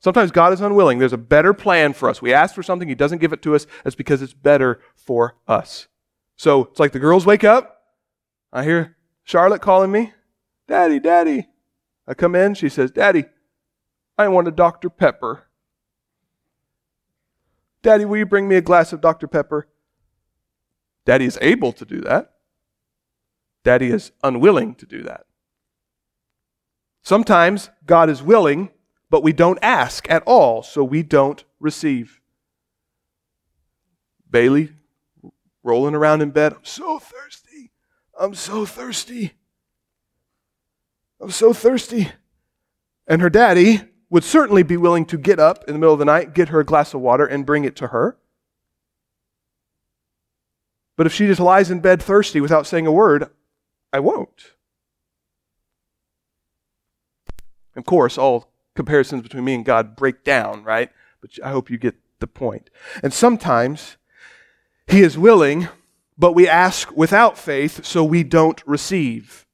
Sometimes 0.00 0.30
God 0.30 0.52
is 0.52 0.60
unwilling. 0.60 0.98
There's 0.98 1.12
a 1.12 1.18
better 1.18 1.52
plan 1.54 1.92
for 1.92 2.08
us. 2.08 2.20
We 2.20 2.32
ask 2.32 2.54
for 2.54 2.62
something, 2.62 2.88
He 2.88 2.94
doesn't 2.94 3.18
give 3.18 3.32
it 3.32 3.42
to 3.42 3.54
us. 3.54 3.66
That's 3.82 3.96
because 3.96 4.22
it's 4.22 4.34
better 4.34 4.80
for 4.94 5.36
us. 5.48 5.88
So 6.36 6.64
it's 6.64 6.80
like 6.80 6.92
the 6.92 6.98
girls 6.98 7.26
wake 7.26 7.44
up. 7.44 7.80
I 8.52 8.64
hear 8.64 8.96
Charlotte 9.24 9.62
calling 9.62 9.90
me, 9.90 10.12
Daddy, 10.68 11.00
Daddy. 11.00 11.48
I 12.06 12.14
come 12.14 12.34
in. 12.34 12.54
She 12.54 12.68
says, 12.68 12.90
Daddy, 12.90 13.24
I 14.16 14.28
want 14.28 14.48
a 14.48 14.52
Dr. 14.52 14.90
Pepper. 14.90 15.45
Daddy, 17.86 18.04
will 18.04 18.16
you 18.16 18.26
bring 18.26 18.48
me 18.48 18.56
a 18.56 18.60
glass 18.60 18.92
of 18.92 19.00
Dr. 19.00 19.28
Pepper? 19.28 19.68
Daddy 21.04 21.24
is 21.24 21.38
able 21.40 21.70
to 21.74 21.84
do 21.84 22.00
that. 22.00 22.32
Daddy 23.62 23.90
is 23.90 24.10
unwilling 24.24 24.74
to 24.74 24.86
do 24.86 25.04
that. 25.04 25.26
Sometimes 27.04 27.70
God 27.86 28.10
is 28.10 28.24
willing, 28.24 28.70
but 29.08 29.22
we 29.22 29.32
don't 29.32 29.60
ask 29.62 30.10
at 30.10 30.24
all, 30.26 30.64
so 30.64 30.82
we 30.82 31.04
don't 31.04 31.44
receive. 31.60 32.20
Bailey 34.28 34.72
rolling 35.62 35.94
around 35.94 36.22
in 36.22 36.32
bed. 36.32 36.54
I'm 36.54 36.64
so 36.64 36.98
thirsty. 36.98 37.70
I'm 38.18 38.34
so 38.34 38.66
thirsty. 38.66 39.34
I'm 41.20 41.30
so 41.30 41.52
thirsty. 41.52 42.10
And 43.06 43.22
her 43.22 43.30
daddy 43.30 43.82
would 44.08 44.24
certainly 44.24 44.62
be 44.62 44.76
willing 44.76 45.04
to 45.06 45.18
get 45.18 45.38
up 45.38 45.64
in 45.66 45.74
the 45.74 45.78
middle 45.78 45.92
of 45.92 45.98
the 45.98 46.04
night, 46.04 46.34
get 46.34 46.50
her 46.50 46.60
a 46.60 46.64
glass 46.64 46.94
of 46.94 47.00
water, 47.00 47.26
and 47.26 47.44
bring 47.44 47.64
it 47.64 47.76
to 47.76 47.88
her. 47.88 48.16
But 50.96 51.06
if 51.06 51.12
she 51.12 51.26
just 51.26 51.40
lies 51.40 51.70
in 51.70 51.80
bed 51.80 52.02
thirsty 52.02 52.40
without 52.40 52.66
saying 52.66 52.86
a 52.86 52.92
word, 52.92 53.30
I 53.92 54.00
won't. 54.00 54.52
Of 57.76 57.84
course, 57.84 58.16
all 58.16 58.50
comparisons 58.74 59.22
between 59.22 59.44
me 59.44 59.54
and 59.54 59.64
God 59.64 59.96
break 59.96 60.24
down, 60.24 60.64
right? 60.64 60.90
But 61.20 61.30
I 61.44 61.50
hope 61.50 61.70
you 61.70 61.76
get 61.76 61.96
the 62.20 62.26
point. 62.26 62.70
And 63.02 63.12
sometimes 63.12 63.96
He 64.86 65.02
is 65.02 65.18
willing, 65.18 65.68
but 66.16 66.32
we 66.32 66.48
ask 66.48 66.96
without 66.96 67.36
faith, 67.36 67.84
so 67.84 68.02
we 68.04 68.22
don't 68.22 68.62
receive. 68.66 69.45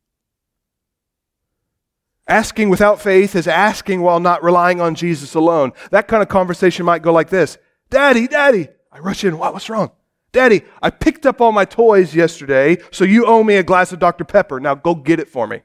Asking 2.33 2.71
without 2.71 2.99
faith 2.99 3.37
is 3.37 3.47
asking 3.47 4.01
while 4.01 4.19
not 4.19 4.43
relying 4.43 4.81
on 4.81 4.95
Jesus 4.95 5.35
alone. 5.35 5.73
That 5.91 6.09
kind 6.09 6.23
of 6.23 6.31
conversation 6.31 6.87
might 6.87 7.03
go 7.03 7.13
like 7.13 7.29
this 7.29 7.59
Daddy, 7.91 8.27
Daddy. 8.27 8.69
I 8.91 9.01
rush 9.01 9.23
in. 9.23 9.37
What? 9.37 9.53
What's 9.53 9.69
wrong? 9.69 9.91
Daddy, 10.33 10.63
I 10.81 10.89
picked 10.89 11.27
up 11.27 11.43
all 11.43 11.53
my 11.53 11.67
toys 11.67 12.15
yesterday, 12.15 12.79
so 12.91 13.05
you 13.05 13.27
owe 13.27 13.45
me 13.45 13.57
a 13.57 13.63
glass 13.63 13.93
of 13.93 13.99
Dr. 13.99 14.25
Pepper. 14.25 14.61
Now 14.61 14.75
go 14.75 14.95
get 14.95 15.21
it 15.21 15.29
for 15.29 15.47
me. 15.47 15.61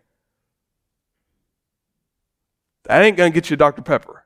That 2.84 3.02
ain't 3.02 3.16
going 3.16 3.32
to 3.32 3.34
get 3.34 3.50
you 3.50 3.56
Dr. 3.56 3.82
Pepper. 3.82 4.26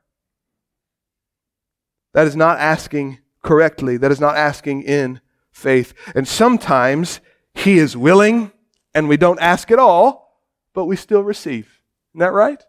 That 2.12 2.26
is 2.26 2.34
not 2.34 2.58
asking 2.58 3.20
correctly. 3.44 3.98
That 3.98 4.10
is 4.10 4.20
not 4.20 4.34
asking 4.34 4.82
in 4.82 5.20
faith. 5.52 5.94
And 6.12 6.26
sometimes 6.26 7.20
He 7.54 7.78
is 7.78 7.96
willing 7.96 8.50
and 8.96 9.08
we 9.08 9.16
don't 9.16 9.38
ask 9.38 9.70
at 9.70 9.78
all, 9.78 10.42
but 10.74 10.86
we 10.86 10.96
still 10.96 11.22
receive. 11.22 11.81
Isn't 12.12 12.20
that 12.20 12.32
right? 12.32 12.62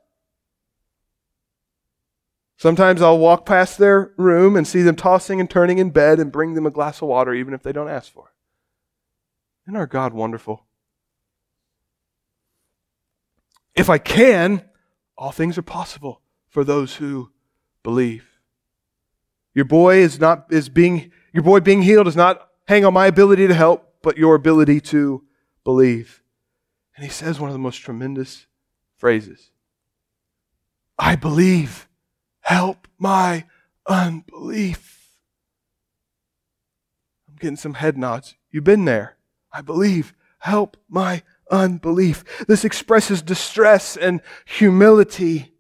Sometimes 2.58 3.02
I'll 3.02 3.20
walk 3.20 3.46
past 3.46 3.78
their 3.78 4.14
room 4.16 4.56
and 4.56 4.66
see 4.66 4.84
them 4.84 4.96
tossing 4.96 5.42
and 5.42 5.50
turning 5.50 5.80
in 5.80 5.90
bed 5.90 6.20
and 6.20 6.32
bring 6.32 6.54
them 6.54 6.66
a 6.66 6.72
glass 6.72 7.02
of 7.02 7.10
water 7.10 7.34
even 7.34 7.54
if 7.54 7.62
they 7.62 7.74
don't 7.74 7.90
ask 7.90 8.12
for 8.12 8.28
it. 8.28 8.34
Isn't 9.68 9.76
our 9.76 9.86
God 9.86 10.14
wonderful? 10.14 10.66
If 13.76 13.90
I 13.90 13.98
can, 13.98 14.64
all 15.18 15.32
things 15.32 15.58
are 15.58 15.64
possible 15.64 16.22
for 16.48 16.64
those 16.64 16.96
who 16.96 17.32
believe. 17.82 18.26
Your 19.54 19.66
boy 19.66 19.98
is 19.98 20.20
not 20.20 20.46
is 20.50 20.70
being 20.70 21.12
your 21.34 21.44
boy 21.44 21.60
being 21.60 21.82
healed 21.82 22.06
does 22.06 22.16
not 22.16 22.48
hang 22.68 22.86
on 22.86 22.94
my 22.94 23.08
ability 23.08 23.48
to 23.48 23.54
help, 23.54 23.96
but 24.02 24.18
your 24.18 24.36
ability 24.36 24.80
to 24.82 25.24
believe. 25.64 26.24
And 26.96 27.04
he 27.04 27.12
says 27.12 27.40
one 27.40 27.50
of 27.50 27.54
the 27.54 27.60
most 27.60 27.78
tremendous 27.78 28.46
phrases. 29.04 29.52
I 30.98 31.18
believe. 31.18 31.90
Help 32.40 32.88
my 32.98 33.44
unbelief. 33.86 35.10
I'm 37.28 37.36
getting 37.36 37.58
some 37.58 37.74
head 37.74 37.98
nods. 37.98 38.36
You've 38.50 38.64
been 38.64 38.86
there. 38.86 39.18
I 39.52 39.60
believe. 39.60 40.14
Help 40.40 40.78
my 40.88 41.22
unbelief. 41.52 42.24
This 42.48 42.64
expresses 42.64 43.22
distress 43.22 43.98
and 43.98 44.22
humility 44.46 45.52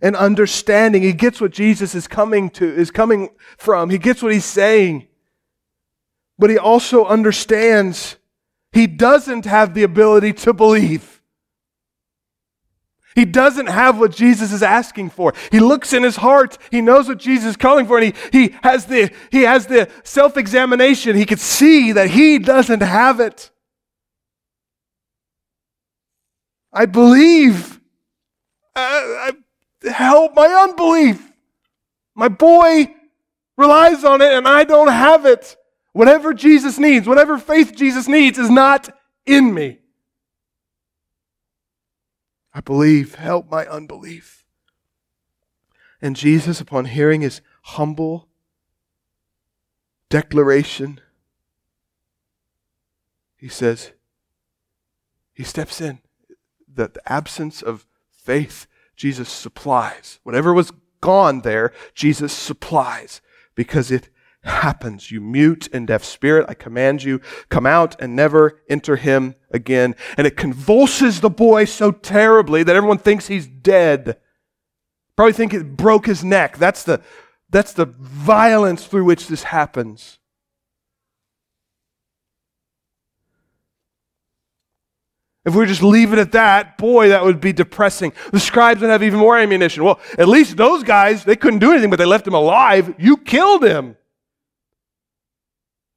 and 0.00 0.16
understanding. 0.16 1.02
He 1.02 1.12
gets 1.12 1.38
what 1.38 1.50
Jesus 1.50 1.94
is 1.94 2.08
coming 2.08 2.48
to, 2.52 2.66
is 2.66 2.90
coming 2.90 3.28
from. 3.58 3.90
He 3.90 3.98
gets 3.98 4.22
what 4.22 4.32
he's 4.32 4.46
saying. 4.46 5.06
But 6.38 6.48
he 6.48 6.56
also 6.56 7.04
understands 7.04 8.16
he 8.72 8.86
doesn't 8.86 9.44
have 9.44 9.74
the 9.74 9.82
ability 9.82 10.32
to 10.32 10.54
believe. 10.54 11.15
He 13.16 13.24
doesn't 13.24 13.66
have 13.66 13.98
what 13.98 14.12
Jesus 14.12 14.52
is 14.52 14.62
asking 14.62 15.10
for. 15.10 15.32
He 15.50 15.58
looks 15.58 15.94
in 15.94 16.02
his 16.02 16.16
heart. 16.16 16.58
He 16.70 16.82
knows 16.82 17.08
what 17.08 17.18
Jesus 17.18 17.50
is 17.50 17.56
calling 17.56 17.86
for, 17.86 17.98
and 17.98 18.14
he, 18.14 18.38
he 18.38 18.54
has 18.62 18.84
the, 18.84 19.10
he 19.32 19.42
has 19.42 19.66
the 19.66 19.88
self-examination. 20.04 21.16
He 21.16 21.24
could 21.24 21.40
see 21.40 21.92
that 21.92 22.10
he 22.10 22.38
doesn't 22.38 22.82
have 22.82 23.18
it. 23.18 23.50
I 26.74 26.84
believe. 26.84 27.80
I, 28.76 29.32
I, 29.84 29.88
help 29.88 30.34
my 30.34 30.46
unbelief. 30.48 31.32
My 32.14 32.28
boy 32.28 32.94
relies 33.56 34.04
on 34.04 34.20
it, 34.20 34.32
and 34.32 34.46
I 34.46 34.64
don't 34.64 34.88
have 34.88 35.24
it. 35.24 35.56
Whatever 35.94 36.34
Jesus 36.34 36.78
needs, 36.78 37.08
whatever 37.08 37.38
faith 37.38 37.74
Jesus 37.74 38.08
needs, 38.08 38.38
is 38.38 38.50
not 38.50 38.90
in 39.24 39.54
me. 39.54 39.78
I 42.56 42.60
believe, 42.60 43.16
help 43.16 43.50
my 43.50 43.66
unbelief. 43.66 44.46
And 46.00 46.16
Jesus, 46.16 46.58
upon 46.58 46.86
hearing 46.86 47.20
his 47.20 47.42
humble 47.64 48.28
declaration, 50.08 51.02
he 53.36 53.48
says, 53.48 53.92
he 55.34 55.44
steps 55.44 55.82
in. 55.82 55.98
The, 56.66 56.88
the 56.88 57.12
absence 57.12 57.60
of 57.60 57.86
faith, 58.10 58.66
Jesus 58.96 59.28
supplies. 59.28 60.18
Whatever 60.22 60.54
was 60.54 60.72
gone 61.02 61.42
there, 61.42 61.74
Jesus 61.92 62.32
supplies 62.32 63.20
because 63.54 63.90
it 63.90 64.08
happens. 64.46 65.10
You 65.10 65.20
mute 65.20 65.68
and 65.72 65.86
deaf 65.86 66.04
spirit, 66.04 66.46
I 66.48 66.54
command 66.54 67.02
you, 67.02 67.20
come 67.48 67.66
out 67.66 68.00
and 68.00 68.16
never 68.16 68.62
enter 68.68 68.96
him 68.96 69.34
again. 69.50 69.94
And 70.16 70.26
it 70.26 70.36
convulses 70.36 71.20
the 71.20 71.30
boy 71.30 71.64
so 71.64 71.90
terribly 71.90 72.62
that 72.62 72.76
everyone 72.76 72.98
thinks 72.98 73.26
he's 73.26 73.46
dead. 73.46 74.18
Probably 75.16 75.32
think 75.32 75.54
it 75.54 75.76
broke 75.76 76.06
his 76.06 76.22
neck. 76.24 76.58
That's 76.58 76.82
the, 76.82 77.00
that's 77.50 77.72
the 77.72 77.86
violence 77.86 78.86
through 78.86 79.04
which 79.04 79.28
this 79.28 79.44
happens. 79.44 80.18
If 85.46 85.54
we 85.54 85.64
just 85.64 85.82
leave 85.82 86.12
it 86.12 86.18
at 86.18 86.32
that, 86.32 86.76
boy, 86.76 87.10
that 87.10 87.22
would 87.24 87.40
be 87.40 87.52
depressing. 87.52 88.12
The 88.32 88.40
scribes 88.40 88.80
would 88.80 88.90
have 88.90 89.04
even 89.04 89.20
more 89.20 89.38
ammunition. 89.38 89.84
Well, 89.84 90.00
at 90.18 90.26
least 90.26 90.56
those 90.56 90.82
guys, 90.82 91.22
they 91.22 91.36
couldn't 91.36 91.60
do 91.60 91.70
anything, 91.70 91.88
but 91.88 92.00
they 92.00 92.04
left 92.04 92.26
him 92.26 92.34
alive. 92.34 92.92
You 92.98 93.16
killed 93.16 93.64
him. 93.64 93.96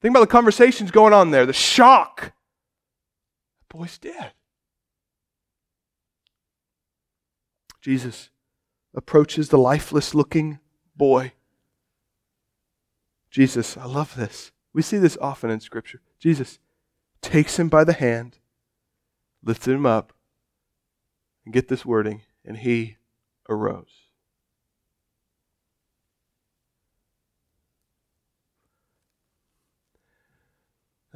Think 0.02 0.14
about 0.14 0.22
the 0.22 0.28
conversations 0.28 0.92
going 0.92 1.14
on 1.14 1.32
there, 1.32 1.46
the 1.46 1.54
shock. 1.54 2.32
The 3.60 3.78
boy's 3.78 3.98
dead. 3.98 4.32
Jesus 7.82 8.30
approaches 8.94 9.50
the 9.50 9.58
lifeless 9.58 10.16
looking 10.16 10.60
boy. 10.96 11.34
Jesus, 13.30 13.78
I 13.78 13.86
love 13.86 14.16
this. 14.16 14.52
We 14.74 14.82
see 14.82 14.98
this 14.98 15.18
often 15.22 15.50
in 15.50 15.60
Scripture. 15.60 16.02
Jesus 16.20 16.60
takes 17.22 17.60
him 17.60 17.70
by 17.70 17.84
the 17.84 17.94
hand, 17.94 18.40
lifts 19.44 19.68
him 19.68 19.86
up, 19.86 20.14
and 21.46 21.54
get 21.54 21.68
this 21.68 21.86
wording, 21.86 22.22
and 22.46 22.58
he 22.58 22.98
arose. 23.48 23.99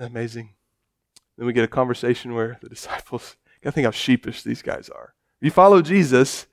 Amazing? 0.07 0.53
Then 1.37 1.47
we 1.47 1.53
get 1.53 1.63
a 1.63 1.67
conversation 1.67 2.33
where 2.33 2.57
the 2.61 2.69
disciples, 2.77 3.37
I 3.65 3.71
think 3.71 3.85
how 3.85 3.91
sheepish 3.91 4.43
these 4.43 4.61
guys 4.61 4.89
are. 4.89 5.13
If 5.41 5.45
you 5.45 5.51
follow 5.51 5.81
Jesus, 5.81 6.47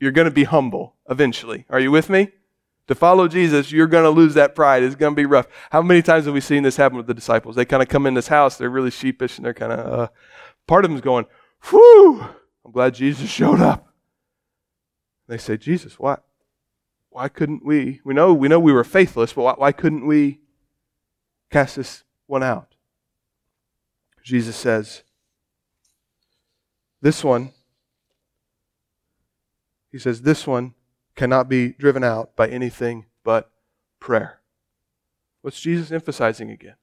you're 0.00 0.12
going 0.12 0.26
to 0.26 0.30
be 0.30 0.44
humble 0.44 0.96
eventually. 1.08 1.64
Are 1.70 1.80
you 1.80 1.90
with 1.90 2.10
me? 2.10 2.32
To 2.88 2.94
follow 2.94 3.26
Jesus, 3.26 3.72
you're 3.72 3.88
going 3.88 4.04
to 4.04 4.10
lose 4.10 4.34
that 4.34 4.54
pride. 4.54 4.84
It's 4.84 4.94
going 4.94 5.12
to 5.12 5.16
be 5.16 5.26
rough. 5.26 5.48
How 5.70 5.82
many 5.82 6.02
times 6.02 6.26
have 6.26 6.34
we 6.34 6.40
seen 6.40 6.62
this 6.62 6.76
happen 6.76 6.96
with 6.96 7.08
the 7.08 7.14
disciples? 7.14 7.56
They 7.56 7.64
kind 7.64 7.82
of 7.82 7.88
come 7.88 8.06
in 8.06 8.14
this 8.14 8.28
house, 8.28 8.56
they're 8.56 8.70
really 8.70 8.92
sheepish, 8.92 9.38
and 9.38 9.44
they're 9.44 9.54
kind 9.54 9.72
of, 9.72 10.00
uh, 10.00 10.08
part 10.68 10.84
of 10.84 10.90
them's 10.90 11.00
going, 11.00 11.26
whew, 11.68 12.24
I'm 12.64 12.70
glad 12.70 12.94
Jesus 12.94 13.28
showed 13.30 13.60
up. 13.60 13.92
They 15.26 15.38
say, 15.38 15.56
Jesus, 15.56 15.98
why, 15.98 16.18
why 17.10 17.28
couldn't 17.28 17.64
we? 17.64 18.00
We 18.04 18.14
know, 18.14 18.32
we 18.32 18.46
know 18.46 18.60
we 18.60 18.72
were 18.72 18.84
faithless, 18.84 19.32
but 19.32 19.42
why, 19.42 19.54
why 19.56 19.72
couldn't 19.72 20.06
we 20.06 20.38
cast 21.50 21.76
this 21.76 22.04
one 22.26 22.44
out? 22.44 22.75
Jesus 24.26 24.56
says, 24.56 25.04
This 27.00 27.22
one, 27.22 27.52
he 29.92 30.00
says, 30.00 30.22
this 30.22 30.48
one 30.48 30.74
cannot 31.14 31.48
be 31.48 31.68
driven 31.74 32.02
out 32.02 32.34
by 32.34 32.48
anything 32.48 33.06
but 33.22 33.52
prayer. 34.00 34.40
What's 35.42 35.60
Jesus 35.60 35.92
emphasizing 35.92 36.50
again? 36.50 36.74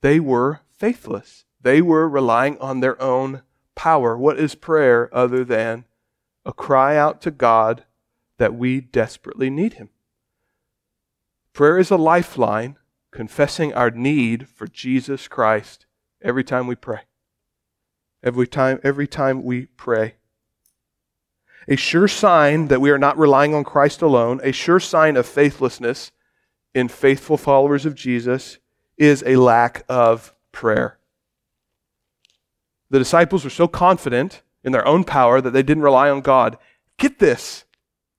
They 0.00 0.18
were 0.18 0.62
faithless. 0.68 1.44
They 1.62 1.80
were 1.80 2.08
relying 2.08 2.58
on 2.58 2.80
their 2.80 3.00
own 3.00 3.42
power. 3.76 4.18
What 4.18 4.36
is 4.36 4.56
prayer 4.56 5.08
other 5.14 5.44
than 5.44 5.84
a 6.44 6.52
cry 6.52 6.96
out 6.96 7.22
to 7.22 7.30
God 7.30 7.84
that 8.38 8.52
we 8.56 8.80
desperately 8.80 9.48
need 9.48 9.74
Him? 9.74 9.90
Prayer 11.52 11.78
is 11.78 11.92
a 11.92 11.96
lifeline 11.96 12.78
confessing 13.12 13.72
our 13.72 13.92
need 13.92 14.48
for 14.48 14.66
Jesus 14.66 15.28
Christ 15.28 15.85
every 16.22 16.44
time 16.44 16.66
we 16.66 16.74
pray. 16.74 17.00
Every 18.22 18.46
time, 18.46 18.80
every 18.82 19.06
time 19.06 19.44
we 19.44 19.66
pray. 19.66 20.16
A 21.68 21.76
sure 21.76 22.08
sign 22.08 22.68
that 22.68 22.80
we 22.80 22.90
are 22.90 22.98
not 22.98 23.18
relying 23.18 23.54
on 23.54 23.64
Christ 23.64 24.02
alone, 24.02 24.40
a 24.42 24.52
sure 24.52 24.80
sign 24.80 25.16
of 25.16 25.26
faithlessness 25.26 26.12
in 26.74 26.88
faithful 26.88 27.36
followers 27.36 27.86
of 27.86 27.94
Jesus 27.94 28.58
is 28.96 29.22
a 29.26 29.36
lack 29.36 29.84
of 29.88 30.34
prayer. 30.52 30.98
The 32.90 32.98
disciples 32.98 33.44
were 33.44 33.50
so 33.50 33.66
confident 33.66 34.42
in 34.62 34.72
their 34.72 34.86
own 34.86 35.04
power 35.04 35.40
that 35.40 35.50
they 35.50 35.62
didn't 35.62 35.82
rely 35.82 36.08
on 36.08 36.20
God. 36.20 36.56
Get 36.98 37.18
this. 37.18 37.64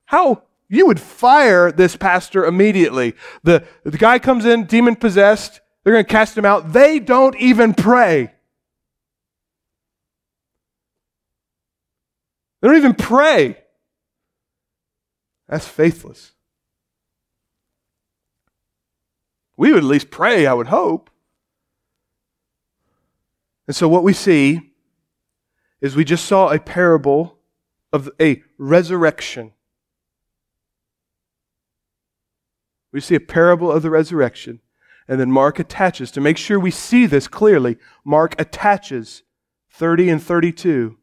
How 0.06 0.44
you 0.70 0.86
would 0.88 1.00
fire 1.00 1.72
this 1.72 1.96
pastor 1.96 2.46
immediately. 2.46 3.16
The, 3.44 3.66
the 3.84 3.98
guy 3.98 4.20
comes 4.20 4.46
in, 4.46 4.66
demon 4.66 4.96
possessed. 4.96 5.62
They're 5.88 5.94
going 5.94 6.04
to 6.04 6.12
cast 6.12 6.38
him 6.38 6.44
out. 6.44 6.74
They 6.74 7.00
don't 7.00 7.38
even 7.38 7.74
pray. 7.74 8.34
They 12.60 12.68
don't 12.68 12.76
even 12.76 12.94
pray. 12.94 13.58
That's 15.48 15.66
faithless. 15.66 16.34
We 19.56 19.72
would 19.72 19.78
at 19.78 19.84
least 19.86 20.10
pray, 20.12 20.46
I 20.46 20.54
would 20.54 20.68
hope. 20.68 21.10
And 23.66 23.74
so, 23.74 23.88
what 23.88 24.04
we 24.04 24.12
see 24.12 24.74
is 25.80 25.96
we 25.96 26.04
just 26.04 26.26
saw 26.26 26.50
a 26.50 26.60
parable 26.60 27.38
of 27.94 28.10
a 28.20 28.44
resurrection. 28.58 29.54
We 32.92 33.00
see 33.00 33.16
a 33.16 33.22
parable 33.22 33.72
of 33.72 33.84
the 33.84 33.90
resurrection. 33.90 34.60
And 35.08 35.20
then 35.20 35.32
Mark 35.32 35.60
attaches, 35.60 36.12
to 36.12 36.22
make 36.22 36.38
sure 36.38 36.60
we 36.60 36.72
see 36.72 37.06
this 37.06 37.28
clearly, 37.28 37.78
Mark 38.04 38.40
attaches 38.40 39.24
30 39.72 40.10
and 40.10 40.24
32, 40.24 40.98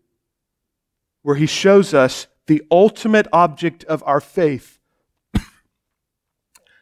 where 1.23 1.37
he 1.37 1.47
shows 1.47 1.95
us 1.95 2.27
the 2.47 2.63
ultimate 2.71 3.27
object 3.33 3.85
of 3.85 4.03
our 4.05 4.21
faith 4.21 4.79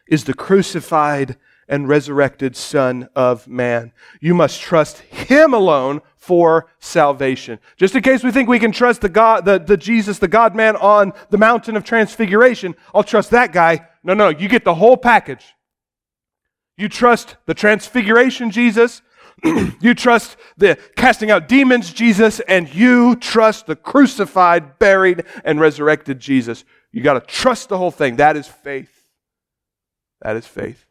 is 0.07 0.25
the 0.25 0.33
crucified 0.33 1.37
and 1.67 1.87
resurrected 1.87 2.55
Son 2.55 3.07
of 3.15 3.47
Man. 3.47 3.93
You 4.19 4.33
must 4.33 4.61
trust 4.61 4.99
Him 4.99 5.53
alone 5.53 6.01
for 6.17 6.67
salvation. 6.79 7.59
Just 7.77 7.95
in 7.95 8.03
case 8.03 8.23
we 8.23 8.31
think 8.31 8.49
we 8.49 8.59
can 8.59 8.71
trust 8.71 9.01
the 9.01 9.09
God, 9.09 9.45
the, 9.45 9.59
the 9.59 9.77
Jesus, 9.77 10.19
the 10.19 10.27
God 10.27 10.55
man 10.55 10.75
on 10.75 11.13
the 11.29 11.37
mountain 11.37 11.75
of 11.75 11.83
transfiguration, 11.83 12.75
I'll 12.93 13.03
trust 13.03 13.31
that 13.31 13.53
guy. 13.53 13.87
No, 14.03 14.13
no, 14.13 14.29
you 14.29 14.47
get 14.47 14.65
the 14.65 14.75
whole 14.75 14.97
package. 14.97 15.55
You 16.77 16.89
trust 16.89 17.35
the 17.45 17.53
transfiguration 17.53 18.51
Jesus, 18.51 19.01
you 19.43 19.93
trust 19.93 20.37
the 20.57 20.77
casting 20.95 21.29
out 21.31 21.47
demons 21.47 21.91
Jesus, 21.91 22.39
and 22.41 22.73
you 22.73 23.15
trust 23.15 23.67
the 23.67 23.75
crucified, 23.75 24.79
buried, 24.79 25.25
and 25.43 25.59
resurrected 25.59 26.19
Jesus. 26.19 26.63
You 26.91 27.01
got 27.01 27.13
to 27.13 27.21
trust 27.21 27.69
the 27.69 27.77
whole 27.77 27.91
thing. 27.91 28.17
That 28.17 28.37
is 28.37 28.47
faith. 28.47 29.09
That 30.21 30.35
is 30.35 30.45
faith. 30.45 30.85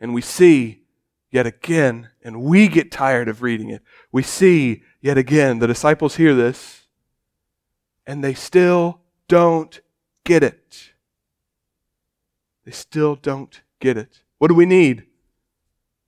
And 0.00 0.14
we 0.14 0.20
see 0.20 0.82
yet 1.30 1.46
again, 1.46 2.08
and 2.22 2.42
we 2.42 2.68
get 2.68 2.90
tired 2.90 3.28
of 3.28 3.42
reading 3.42 3.70
it. 3.70 3.82
We 4.12 4.22
see 4.22 4.82
yet 5.00 5.18
again, 5.18 5.58
the 5.58 5.66
disciples 5.66 6.16
hear 6.16 6.34
this, 6.34 6.82
and 8.06 8.22
they 8.22 8.34
still 8.34 9.00
don't 9.28 9.80
get 10.24 10.42
it. 10.42 10.92
They 12.64 12.70
still 12.70 13.16
don't 13.16 13.60
get 13.80 13.98
it. 13.98 14.23
What 14.44 14.50
do 14.50 14.54
we 14.56 14.66
need? 14.66 15.06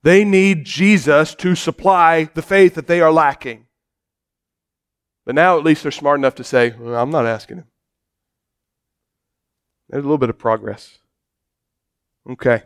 They 0.03 0.23
need 0.23 0.63
Jesus 0.63 1.33
to 1.33 1.55
supply 1.55 2.25
the 2.35 2.43
faith 2.43 2.75
that 2.75 2.85
they 2.85 3.01
are 3.01 3.11
lacking. 3.11 3.65
But 5.25 5.33
now 5.33 5.57
at 5.57 5.63
least 5.63 5.81
they're 5.81 5.91
smart 5.91 6.19
enough 6.19 6.35
to 6.35 6.43
say, 6.43 6.75
well, 6.77 7.01
I'm 7.01 7.09
not 7.09 7.25
asking 7.25 7.57
him. 7.57 7.65
There's 9.89 10.03
a 10.03 10.07
little 10.07 10.19
bit 10.19 10.29
of 10.29 10.37
progress. 10.37 10.99
Okay. 12.29 12.61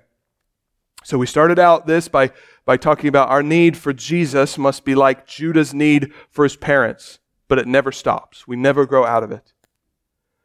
So 1.05 1.17
we 1.17 1.25
started 1.25 1.57
out 1.57 1.87
this 1.87 2.09
by, 2.09 2.31
by 2.65 2.75
talking 2.75 3.07
about 3.07 3.29
our 3.29 3.41
need 3.41 3.77
for 3.77 3.93
Jesus 3.93 4.57
must 4.57 4.83
be 4.83 4.93
like 4.93 5.25
Judah's 5.25 5.73
need 5.73 6.11
for 6.29 6.43
his 6.43 6.57
parents, 6.57 7.19
but 7.47 7.59
it 7.59 7.65
never 7.65 7.93
stops. 7.93 8.45
We 8.45 8.57
never 8.57 8.85
grow 8.85 9.05
out 9.05 9.23
of 9.23 9.31
it. 9.31 9.53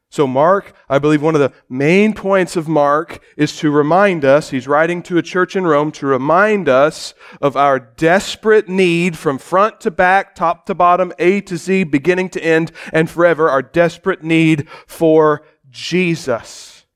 So, 0.09 0.27
Mark, 0.27 0.73
I 0.89 0.99
believe 0.99 1.21
one 1.21 1.35
of 1.35 1.41
the 1.41 1.53
main 1.69 2.15
points 2.15 2.57
of 2.57 2.69
Mark 2.69 3.23
is 3.37 3.57
to 3.59 3.71
remind 3.71 4.25
us, 4.25 4.51
he's 4.51 4.69
writing 4.69 5.03
to 5.03 5.19
a 5.19 5.23
church 5.23 5.57
in 5.57 5.67
Rome, 5.67 5.91
to 5.93 6.07
remind 6.07 6.69
us 6.69 7.13
of 7.41 7.57
our 7.57 7.81
desperate 7.81 8.69
need 8.69 9.19
from 9.19 9.37
front 9.37 9.81
to 9.81 9.91
back, 9.91 10.35
top 10.37 10.65
to 10.67 10.75
bottom, 10.75 11.13
A 11.19 11.41
to 11.43 11.57
Z, 11.57 11.85
beginning 11.85 12.31
to 12.31 12.43
end, 12.43 12.71
and 12.93 13.11
forever, 13.11 13.51
our 13.51 13.63
desperate 13.63 14.23
need 14.23 14.69
for 14.87 15.43
Jesus. 15.71 16.87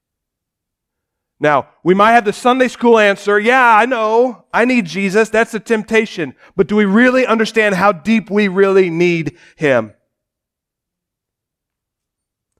Now, 1.40 1.68
we 1.82 1.94
might 1.94 2.12
have 2.12 2.26
the 2.26 2.32
Sunday 2.32 2.68
school 2.68 2.98
answer, 2.98 3.40
yeah, 3.40 3.76
I 3.76 3.86
know, 3.86 4.44
I 4.52 4.66
need 4.66 4.86
Jesus, 4.86 5.30
that's 5.30 5.54
a 5.54 5.60
temptation. 5.60 6.34
But 6.54 6.68
do 6.68 6.76
we 6.76 6.84
really 6.84 7.26
understand 7.26 7.74
how 7.74 7.92
deep 7.92 8.30
we 8.30 8.46
really 8.46 8.88
need 8.88 9.36
Him? 9.56 9.94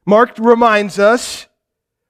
Mark 0.07 0.39
reminds 0.39 0.99
us 0.99 1.47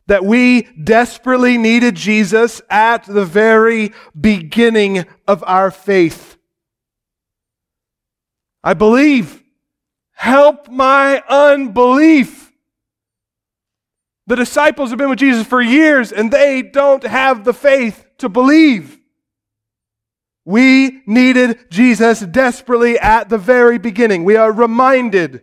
that 0.06 0.24
we 0.24 0.62
desperately 0.62 1.56
needed 1.56 1.94
Jesus 1.94 2.60
at 2.68 3.04
the 3.04 3.24
very 3.24 3.92
beginning 4.18 5.04
of 5.28 5.44
our 5.46 5.70
faith. 5.70 6.36
I 8.64 8.74
believe. 8.74 9.42
Help 10.12 10.68
my 10.68 11.22
unbelief. 11.28 12.52
The 14.26 14.36
disciples 14.36 14.90
have 14.90 14.98
been 14.98 15.08
with 15.08 15.18
Jesus 15.18 15.46
for 15.46 15.62
years 15.62 16.12
and 16.12 16.30
they 16.30 16.62
don't 16.62 17.04
have 17.04 17.44
the 17.44 17.54
faith 17.54 18.04
to 18.18 18.28
believe. 18.28 18.98
We 20.44 21.02
needed 21.06 21.70
Jesus 21.70 22.20
desperately 22.20 22.98
at 22.98 23.28
the 23.28 23.38
very 23.38 23.78
beginning. 23.78 24.24
We 24.24 24.36
are 24.36 24.52
reminded 24.52 25.42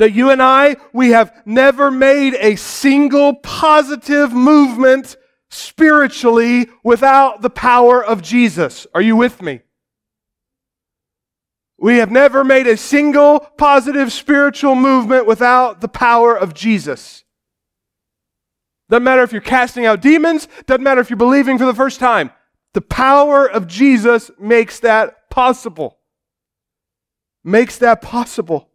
that 0.00 0.14
you 0.14 0.30
and 0.30 0.42
I, 0.42 0.76
we 0.94 1.10
have 1.10 1.42
never 1.44 1.90
made 1.90 2.34
a 2.36 2.56
single 2.56 3.34
positive 3.34 4.32
movement 4.32 5.14
spiritually 5.50 6.70
without 6.82 7.42
the 7.42 7.50
power 7.50 8.02
of 8.02 8.22
Jesus. 8.22 8.86
Are 8.94 9.02
you 9.02 9.14
with 9.14 9.42
me? 9.42 9.60
We 11.78 11.98
have 11.98 12.10
never 12.10 12.44
made 12.44 12.66
a 12.66 12.78
single 12.78 13.40
positive 13.58 14.10
spiritual 14.10 14.74
movement 14.74 15.26
without 15.26 15.82
the 15.82 15.88
power 15.88 16.34
of 16.34 16.54
Jesus. 16.54 17.24
Doesn't 18.88 19.04
matter 19.04 19.22
if 19.22 19.32
you're 19.32 19.42
casting 19.42 19.84
out 19.84 20.00
demons, 20.00 20.48
doesn't 20.64 20.82
matter 20.82 21.02
if 21.02 21.10
you're 21.10 21.18
believing 21.18 21.58
for 21.58 21.66
the 21.66 21.74
first 21.74 22.00
time. 22.00 22.30
The 22.72 22.80
power 22.80 23.46
of 23.46 23.66
Jesus 23.66 24.30
makes 24.38 24.80
that 24.80 25.28
possible. 25.28 25.98
Makes 27.44 27.76
that 27.78 28.00
possible. 28.00 28.69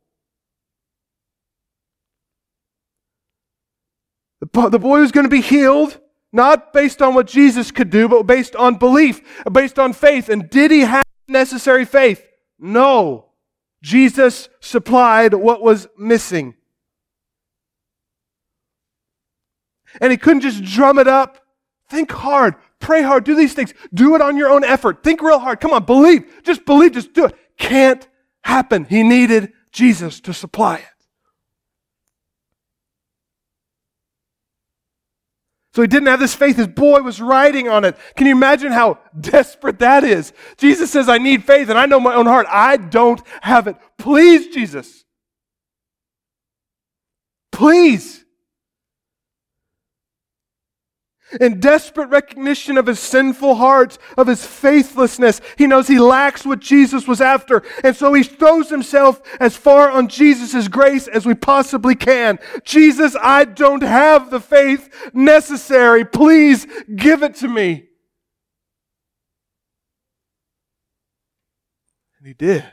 The 4.53 4.79
boy 4.79 4.99
was 4.99 5.11
going 5.11 5.25
to 5.25 5.29
be 5.29 5.41
healed, 5.41 5.99
not 6.31 6.73
based 6.73 7.01
on 7.01 7.13
what 7.13 7.27
Jesus 7.27 7.71
could 7.71 7.89
do, 7.89 8.07
but 8.07 8.23
based 8.23 8.55
on 8.55 8.75
belief, 8.75 9.21
based 9.51 9.79
on 9.79 9.93
faith. 9.93 10.29
And 10.29 10.49
did 10.49 10.71
he 10.71 10.81
have 10.81 11.05
necessary 11.27 11.85
faith? 11.85 12.25
No. 12.59 13.29
Jesus 13.81 14.49
supplied 14.59 15.33
what 15.33 15.61
was 15.61 15.87
missing. 15.97 16.55
And 20.01 20.11
he 20.11 20.17
couldn't 20.17 20.41
just 20.41 20.63
drum 20.63 20.99
it 20.99 21.07
up. 21.07 21.39
Think 21.89 22.11
hard, 22.11 22.55
pray 22.79 23.03
hard, 23.03 23.23
do 23.23 23.35
these 23.35 23.53
things. 23.53 23.73
Do 23.93 24.15
it 24.15 24.21
on 24.21 24.37
your 24.37 24.49
own 24.49 24.63
effort. 24.63 25.03
Think 25.03 25.21
real 25.21 25.39
hard. 25.39 25.59
Come 25.59 25.71
on, 25.71 25.85
believe. 25.85 26.41
Just 26.43 26.65
believe, 26.65 26.93
just 26.93 27.13
do 27.13 27.25
it. 27.25 27.35
Can't 27.57 28.07
happen. 28.43 28.85
He 28.85 29.03
needed 29.03 29.53
Jesus 29.71 30.19
to 30.21 30.33
supply 30.33 30.77
it. 30.77 30.94
So 35.75 35.81
he 35.81 35.89
didn't 35.89 36.07
have 36.07 36.21
this 36.21 36.33
faith. 36.33 36.55
His 36.55 36.67
boy 36.67 37.01
was 37.01 37.19
riding 37.19 37.67
on 37.67 37.83
it. 37.83 37.97
Can 38.15 38.27
you 38.27 38.31
imagine 38.33 38.71
how 38.71 38.97
desperate 39.19 39.79
that 39.79 40.05
is? 40.05 40.31
Jesus 40.57 40.89
says, 40.89 41.09
I 41.09 41.17
need 41.17 41.43
faith, 41.43 41.69
and 41.69 41.77
I 41.77 41.85
know 41.85 41.99
my 41.99 42.15
own 42.15 42.27
heart. 42.27 42.47
I 42.49 42.77
don't 42.77 43.21
have 43.41 43.67
it. 43.67 43.75
Please, 43.97 44.47
Jesus. 44.47 45.03
Please. 47.51 48.24
In 51.41 51.59
desperate 51.59 52.09
recognition 52.09 52.77
of 52.77 52.85
his 52.85 52.99
sinful 52.99 53.55
heart, 53.55 53.97
of 54.15 54.27
his 54.27 54.45
faithlessness, 54.45 55.41
he 55.57 55.65
knows 55.65 55.87
he 55.87 55.97
lacks 55.97 56.45
what 56.45 56.59
Jesus 56.59 57.07
was 57.07 57.19
after. 57.19 57.63
And 57.83 57.95
so 57.95 58.13
he 58.13 58.21
throws 58.21 58.69
himself 58.69 59.21
as 59.39 59.57
far 59.57 59.89
on 59.89 60.07
Jesus' 60.07 60.67
grace 60.67 61.07
as 61.07 61.25
we 61.25 61.33
possibly 61.33 61.95
can. 61.95 62.37
Jesus, 62.63 63.15
I 63.19 63.45
don't 63.45 63.81
have 63.81 64.29
the 64.29 64.39
faith 64.39 65.11
necessary. 65.13 66.05
Please 66.05 66.67
give 66.95 67.23
it 67.23 67.35
to 67.35 67.47
me. 67.47 67.87
And 72.19 72.27
he 72.27 72.33
did. 72.33 72.65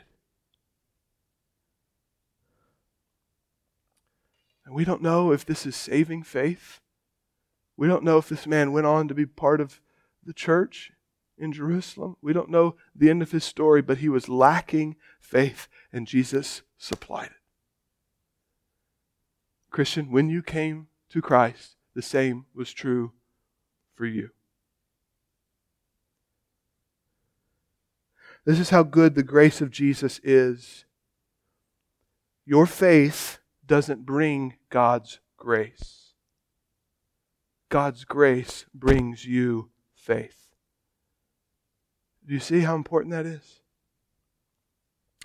And 4.65 4.75
we 4.75 4.85
don't 4.85 5.01
know 5.01 5.31
if 5.31 5.43
this 5.43 5.65
is 5.65 5.75
saving 5.75 6.21
faith. 6.21 6.79
We 7.75 7.87
don't 7.87 8.03
know 8.03 8.17
if 8.17 8.29
this 8.29 8.45
man 8.45 8.71
went 8.71 8.87
on 8.87 9.07
to 9.07 9.13
be 9.13 9.25
part 9.25 9.59
of 9.59 9.81
the 10.23 10.33
church 10.33 10.91
in 11.37 11.51
Jerusalem. 11.51 12.17
We 12.21 12.33
don't 12.33 12.49
know 12.49 12.75
the 12.95 13.09
end 13.09 13.21
of 13.21 13.31
his 13.31 13.43
story, 13.43 13.81
but 13.81 13.97
he 13.97 14.09
was 14.09 14.29
lacking 14.29 14.95
faith, 15.19 15.67
and 15.91 16.07
Jesus 16.07 16.61
supplied 16.77 17.27
it. 17.27 17.31
Christian, 19.71 20.11
when 20.11 20.29
you 20.29 20.43
came 20.43 20.87
to 21.09 21.21
Christ, 21.21 21.77
the 21.95 22.01
same 22.01 22.45
was 22.53 22.71
true 22.71 23.13
for 23.95 24.05
you. 24.05 24.29
This 28.45 28.59
is 28.59 28.69
how 28.69 28.83
good 28.83 29.15
the 29.15 29.23
grace 29.23 29.61
of 29.61 29.71
Jesus 29.71 30.19
is. 30.23 30.85
Your 32.45 32.65
faith 32.65 33.39
doesn't 33.65 34.05
bring 34.05 34.55
God's 34.69 35.19
grace. 35.37 36.02
God's 37.73 38.05
grace 38.05 38.67
brings 38.71 39.25
you 39.25 39.71
faith. 39.95 40.51
Do 42.23 42.35
you 42.35 42.39
see 42.39 42.59
how 42.59 42.75
important 42.75 43.11
that 43.15 43.25
is? 43.25 43.61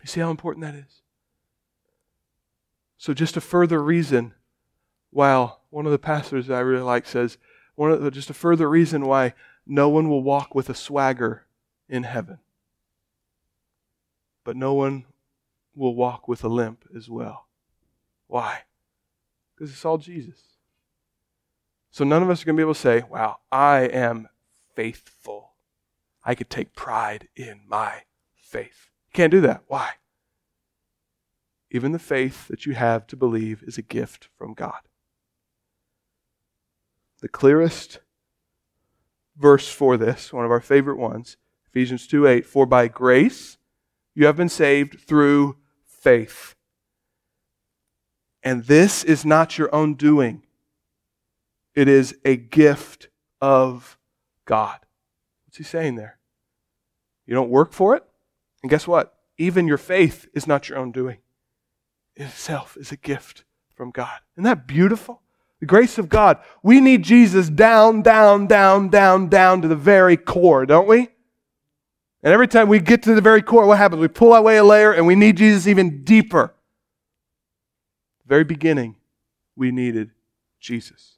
You 0.01 0.09
see 0.09 0.20
how 0.20 0.30
important 0.30 0.64
that 0.64 0.74
is? 0.74 1.03
So, 2.96 3.12
just 3.12 3.36
a 3.36 3.42
further 3.42 3.84
reason, 3.84 4.32
while 5.11 5.61
one 5.68 5.84
of 5.84 5.92
the 5.92 5.99
pastors 5.99 6.49
I 6.49 6.61
really 6.61 6.80
like 6.80 7.05
says, 7.05 7.36
one 7.74 7.90
of 7.90 8.01
the, 8.01 8.11
just 8.11 8.30
a 8.30 8.34
further 8.34 8.70
reason 8.70 9.05
why 9.05 9.34
no 9.66 9.90
one 9.90 10.09
will 10.09 10.22
walk 10.22 10.55
with 10.55 10.70
a 10.70 10.74
swagger 10.74 11.44
in 11.86 12.05
heaven. 12.05 12.38
But 14.42 14.57
no 14.57 14.72
one 14.72 15.05
will 15.74 15.94
walk 15.94 16.26
with 16.26 16.42
a 16.42 16.49
limp 16.49 16.86
as 16.96 17.11
well. 17.11 17.46
Why? 18.26 18.61
Because 19.55 19.70
it's 19.70 19.84
all 19.84 19.99
Jesus. 19.99 20.58
So 21.99 22.05
none 22.05 22.22
of 22.22 22.30
us 22.30 22.42
are 22.42 22.44
going 22.44 22.55
to 22.55 22.61
be 22.61 22.62
able 22.62 22.74
to 22.74 22.80
say, 22.80 23.03
wow, 23.11 23.38
I 23.51 23.80
am 23.80 24.28
faithful. 24.76 25.55
I 26.24 26.36
could 26.36 26.49
take 26.49 26.76
pride 26.76 27.26
in 27.34 27.62
my 27.66 28.03
faith. 28.36 28.90
You 29.09 29.14
can't 29.14 29.32
do 29.32 29.40
that. 29.40 29.64
Why? 29.66 29.94
Even 31.72 31.90
the 31.90 31.99
faith 31.99 32.46
that 32.46 32.66
you 32.66 32.74
have 32.74 33.09
to 33.09 33.16
believe 33.16 33.64
is 33.66 33.78
a 33.78 33.82
gift 33.82 34.28
from 34.38 34.55
God. 34.55 34.78
The 37.20 37.28
clearest 37.28 37.99
verse 39.36 39.68
for 39.68 39.96
this, 39.96 40.32
one 40.32 40.44
of 40.44 40.53
our 40.53 40.61
favorite 40.61 40.99
ones, 40.99 41.36
Ephesians 41.66 42.07
2 42.07 42.28
8, 42.28 42.46
for 42.46 42.64
by 42.64 42.86
grace 42.86 43.59
you 44.14 44.26
have 44.26 44.36
been 44.36 44.49
saved 44.49 45.01
through 45.01 45.57
faith. 45.84 46.55
And 48.40 48.66
this 48.66 49.03
is 49.03 49.24
not 49.24 49.59
your 49.59 49.74
own 49.74 49.96
doing, 49.96 50.44
it 51.79 51.87
is 51.87 52.16
a 52.24 52.35
gift 52.35 53.09
of 53.41 53.97
God. 54.47 54.81
What's 55.47 55.59
he 55.59 55.62
saying 55.62 55.95
there? 55.95 56.18
You 57.24 57.35
don't 57.35 57.51
work 57.51 57.72
for 57.72 57.95
it? 57.95 58.03
And 58.64 58.70
guess 58.70 58.89
what? 58.89 59.14
Even 59.39 59.68
your 59.68 59.79
faith 59.79 60.26
is 60.35 60.49
not 60.49 60.68
your 60.68 60.76
own 60.76 60.91
doing. 60.91 61.18
It 62.16 62.24
itself 62.24 62.76
is 62.76 62.91
a 62.91 62.97
gift 62.97 63.45
from 63.76 63.93
God. 63.93 64.18
Isn't 64.35 64.43
that 64.43 64.66
beautiful? 64.66 65.22
The 65.61 65.66
grace 65.66 65.99
of 65.99 66.09
God. 66.09 66.39
We 66.64 66.81
need 66.81 67.05
Jesus 67.05 67.49
down, 67.49 68.03
down, 68.03 68.49
down, 68.49 68.89
down, 68.89 69.29
down 69.29 69.62
to 69.62 69.68
the 69.68 69.76
very 69.76 70.16
core, 70.16 70.66
don't 70.66 70.89
we? 70.89 71.11
And 72.24 72.35
every 72.35 72.49
time 72.49 72.68
we 72.68 72.81
get 72.81 73.05
to 73.05 73.14
the 73.14 73.20
very 73.20 73.41
core, 73.41 73.66
what 73.66 73.79
happens? 73.79 74.01
We 74.01 74.09
pull 74.09 74.35
away 74.35 74.57
a 74.57 74.64
layer 74.64 74.91
and 74.91 75.07
we 75.07 75.14
need 75.14 75.37
Jesus 75.37 75.68
even 75.68 76.03
deeper. 76.03 76.57
Very 78.26 78.43
beginning, 78.43 78.97
we 79.55 79.70
needed 79.70 80.11
Jesus. 80.59 81.18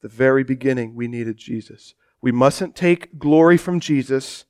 The 0.00 0.08
very 0.08 0.44
beginning, 0.44 0.94
we 0.94 1.08
needed 1.08 1.36
Jesus. 1.36 1.94
We 2.20 2.32
mustn't 2.32 2.76
take 2.76 3.18
glory 3.18 3.56
from 3.56 3.80
Jesus 3.80 4.44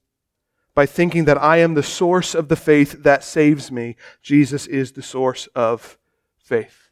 by 0.74 0.86
thinking 0.86 1.24
that 1.24 1.42
I 1.42 1.58
am 1.58 1.74
the 1.74 1.82
source 1.82 2.34
of 2.34 2.48
the 2.48 2.56
faith 2.56 3.02
that 3.02 3.24
saves 3.24 3.70
me. 3.70 3.96
Jesus 4.22 4.66
is 4.66 4.92
the 4.92 5.02
source 5.02 5.48
of 5.54 5.98
faith. 6.38 6.90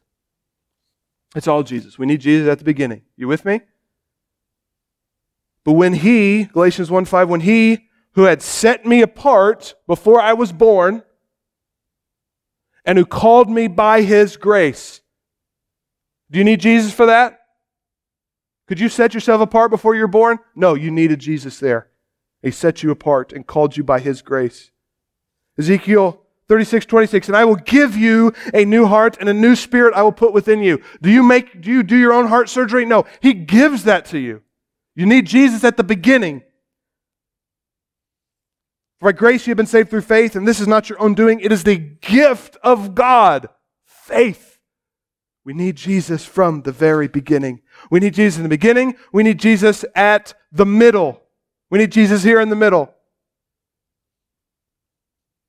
It's 1.34 1.48
all 1.48 1.62
Jesus. 1.62 1.98
We 1.98 2.06
need 2.06 2.20
Jesus 2.20 2.48
at 2.48 2.58
the 2.58 2.64
beginning. 2.64 3.02
You 3.16 3.28
with 3.28 3.44
me? 3.44 3.60
But 5.64 5.72
when 5.72 5.94
he, 5.94 6.44
Galatians 6.44 6.90
1 6.90 7.04
5, 7.04 7.28
when 7.28 7.40
he 7.40 7.86
who 8.12 8.22
had 8.22 8.40
set 8.40 8.86
me 8.86 9.02
apart 9.02 9.74
before 9.86 10.20
I 10.20 10.32
was 10.32 10.50
born 10.50 11.02
and 12.84 12.96
who 12.96 13.04
called 13.04 13.50
me 13.50 13.68
by 13.68 14.02
his 14.02 14.38
grace. 14.38 15.02
Do 16.30 16.38
you 16.38 16.44
need 16.44 16.60
Jesus 16.60 16.94
for 16.94 17.06
that? 17.06 17.40
Could 18.66 18.80
you 18.80 18.88
set 18.88 19.14
yourself 19.14 19.40
apart 19.40 19.70
before 19.70 19.94
you 19.94 20.02
were 20.02 20.08
born? 20.08 20.38
No, 20.54 20.74
you 20.74 20.90
needed 20.90 21.20
Jesus 21.20 21.60
there. 21.60 21.88
He 22.42 22.50
set 22.50 22.82
you 22.82 22.90
apart 22.90 23.32
and 23.32 23.46
called 23.46 23.76
you 23.76 23.84
by 23.84 24.00
His 24.00 24.22
grace. 24.22 24.70
Ezekiel 25.58 26.22
36, 26.48 26.86
26, 26.86 27.28
and 27.28 27.36
I 27.36 27.44
will 27.44 27.56
give 27.56 27.96
you 27.96 28.32
a 28.54 28.64
new 28.64 28.86
heart 28.86 29.16
and 29.18 29.28
a 29.28 29.34
new 29.34 29.56
spirit 29.56 29.94
I 29.94 30.02
will 30.02 30.12
put 30.12 30.32
within 30.32 30.60
you. 30.60 30.80
Do 31.02 31.10
you 31.10 31.22
make, 31.22 31.60
do 31.60 31.70
you 31.70 31.82
do 31.82 31.96
your 31.96 32.12
own 32.12 32.28
heart 32.28 32.48
surgery? 32.48 32.84
No. 32.84 33.04
He 33.20 33.32
gives 33.34 33.84
that 33.84 34.04
to 34.06 34.18
you. 34.18 34.42
You 34.94 35.06
need 35.06 35.26
Jesus 35.26 35.64
at 35.64 35.76
the 35.76 35.84
beginning. 35.84 36.42
For 39.00 39.12
by 39.12 39.18
grace 39.18 39.46
you 39.46 39.50
have 39.50 39.56
been 39.56 39.66
saved 39.66 39.90
through 39.90 40.02
faith, 40.02 40.36
and 40.36 40.46
this 40.46 40.60
is 40.60 40.68
not 40.68 40.88
your 40.88 41.00
own 41.00 41.14
doing. 41.14 41.40
It 41.40 41.52
is 41.52 41.64
the 41.64 41.76
gift 41.76 42.56
of 42.62 42.94
God. 42.94 43.48
Faith. 43.84 44.45
We 45.46 45.52
need 45.52 45.76
Jesus 45.76 46.24
from 46.24 46.62
the 46.62 46.72
very 46.72 47.06
beginning. 47.06 47.60
We 47.88 48.00
need 48.00 48.14
Jesus 48.14 48.38
in 48.38 48.42
the 48.42 48.48
beginning. 48.48 48.96
We 49.12 49.22
need 49.22 49.38
Jesus 49.38 49.84
at 49.94 50.34
the 50.50 50.66
middle. 50.66 51.22
We 51.70 51.78
need 51.78 51.92
Jesus 51.92 52.24
here 52.24 52.40
in 52.40 52.48
the 52.48 52.56
middle. 52.56 52.92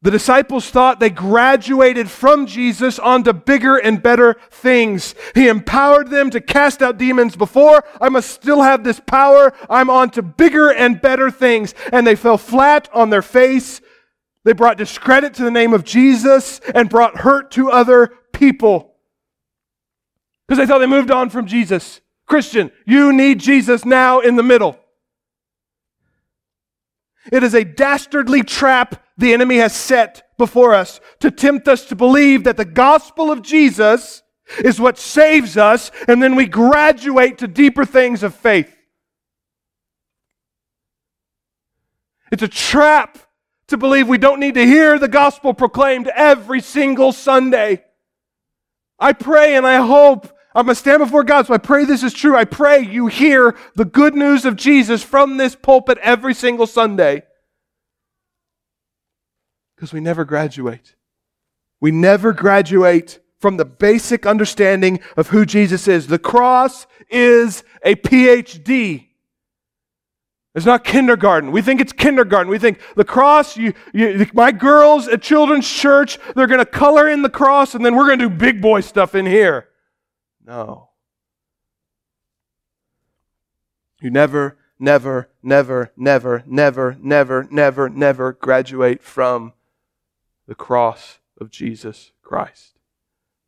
The 0.03 0.11
disciples 0.11 0.69
thought 0.69 0.99
they 0.99 1.09
graduated 1.09 2.11
from 2.11 2.45
Jesus 2.45 2.99
onto 2.99 3.33
bigger 3.33 3.77
and 3.77 4.03
better 4.03 4.35
things. 4.51 5.15
He 5.33 5.47
empowered 5.47 6.11
them 6.11 6.29
to 6.29 6.41
cast 6.41 6.83
out 6.83 6.99
demons 6.99 7.35
before. 7.35 7.83
I 7.99 8.09
must 8.09 8.29
still 8.29 8.61
have 8.61 8.83
this 8.83 8.99
power. 8.99 9.51
I'm 9.67 9.89
on 9.89 10.11
to 10.11 10.21
bigger 10.21 10.71
and 10.71 11.01
better 11.01 11.31
things. 11.31 11.73
And 11.91 12.05
they 12.05 12.15
fell 12.15 12.37
flat 12.37 12.87
on 12.93 13.09
their 13.09 13.23
face. 13.23 13.81
They 14.43 14.53
brought 14.53 14.77
discredit 14.77 15.33
to 15.33 15.43
the 15.43 15.49
name 15.49 15.73
of 15.73 15.83
Jesus 15.83 16.59
and 16.75 16.87
brought 16.87 17.17
hurt 17.21 17.49
to 17.53 17.71
other 17.71 18.13
people. 18.31 18.93
Because 20.47 20.59
they 20.59 20.65
thought 20.65 20.79
they 20.79 20.85
moved 20.85 21.11
on 21.11 21.29
from 21.29 21.45
Jesus. 21.45 22.01
Christian, 22.25 22.71
you 22.85 23.11
need 23.11 23.39
Jesus 23.39 23.85
now 23.85 24.19
in 24.19 24.35
the 24.35 24.43
middle. 24.43 24.79
It 27.31 27.43
is 27.43 27.53
a 27.53 27.65
dastardly 27.65 28.43
trap 28.43 29.03
the 29.17 29.33
enemy 29.33 29.57
has 29.57 29.75
set 29.75 30.29
before 30.37 30.73
us 30.73 30.99
to 31.19 31.31
tempt 31.31 31.67
us 31.67 31.85
to 31.85 31.95
believe 31.95 32.43
that 32.45 32.57
the 32.57 32.65
gospel 32.65 33.31
of 33.31 33.41
Jesus 33.41 34.23
is 34.59 34.79
what 34.79 34.97
saves 34.97 35.57
us, 35.57 35.91
and 36.07 36.23
then 36.23 36.35
we 36.35 36.45
graduate 36.45 37.39
to 37.39 37.47
deeper 37.47 37.83
things 37.83 38.23
of 38.23 38.33
faith. 38.33 38.73
It's 42.31 42.43
a 42.43 42.47
trap 42.47 43.17
to 43.67 43.77
believe 43.77 44.07
we 44.07 44.17
don't 44.17 44.39
need 44.39 44.53
to 44.53 44.65
hear 44.65 44.97
the 44.97 45.09
gospel 45.09 45.53
proclaimed 45.53 46.07
every 46.07 46.61
single 46.61 47.11
Sunday. 47.11 47.83
I 48.99 49.13
pray 49.13 49.55
and 49.55 49.67
I 49.67 49.85
hope 49.85 50.31
I'm 50.57 50.65
going 50.65 50.73
to 50.73 50.79
stand 50.79 51.03
before 51.03 51.23
God, 51.23 51.45
so 51.45 51.53
I 51.53 51.59
pray 51.59 51.85
this 51.85 52.01
is 52.01 52.15
true. 52.15 52.35
I 52.35 52.43
pray 52.43 52.79
you 52.79 53.05
hear 53.05 53.55
the 53.75 53.85
good 53.85 54.15
news 54.15 54.43
of 54.43 54.55
Jesus 54.55 55.03
from 55.03 55.37
this 55.37 55.55
pulpit 55.55 55.99
every 55.99 56.33
single 56.33 56.65
Sunday. 56.65 57.21
Because 59.75 59.93
we 59.93 59.99
never 59.99 60.25
graduate. 60.25 60.95
We 61.79 61.91
never 61.91 62.33
graduate 62.33 63.19
from 63.39 63.57
the 63.57 63.65
basic 63.65 64.25
understanding 64.25 64.99
of 65.15 65.27
who 65.27 65.45
Jesus 65.45 65.87
is. 65.87 66.07
The 66.07 66.17
cross 66.17 66.87
is 67.07 67.63
a 67.83 67.93
PhD. 67.93 69.09
It's 70.55 70.65
not 70.65 70.83
kindergarten. 70.83 71.51
We 71.51 71.61
think 71.61 71.81
it's 71.81 71.93
kindergarten. 71.93 72.49
We 72.49 72.57
think 72.57 72.79
the 72.95 73.05
cross, 73.05 73.57
you, 73.57 73.73
you, 73.93 74.25
my 74.33 74.51
girls 74.51 75.07
at 75.07 75.21
children's 75.21 75.69
church, 75.69 76.17
they're 76.35 76.47
going 76.47 76.57
to 76.57 76.65
color 76.65 77.07
in 77.07 77.21
the 77.21 77.29
cross 77.29 77.75
and 77.75 77.85
then 77.85 77.95
we're 77.95 78.07
going 78.07 78.17
to 78.17 78.27
do 78.27 78.35
big 78.35 78.59
boy 78.59 78.81
stuff 78.81 79.13
in 79.13 79.27
here. 79.27 79.67
No. 80.47 80.91
You 84.01 84.09
never, 84.09 84.57
never, 84.79 85.29
never, 85.43 85.91
never, 85.97 86.43
never, 86.47 86.97
never, 87.01 87.47
never, 87.51 87.89
never 87.89 88.31
graduate 88.31 89.03
from 89.03 89.51
the 90.47 90.55
cross 90.55 91.19
of 91.37 91.51
Jesus 91.51 92.11
Christ. 92.23 92.79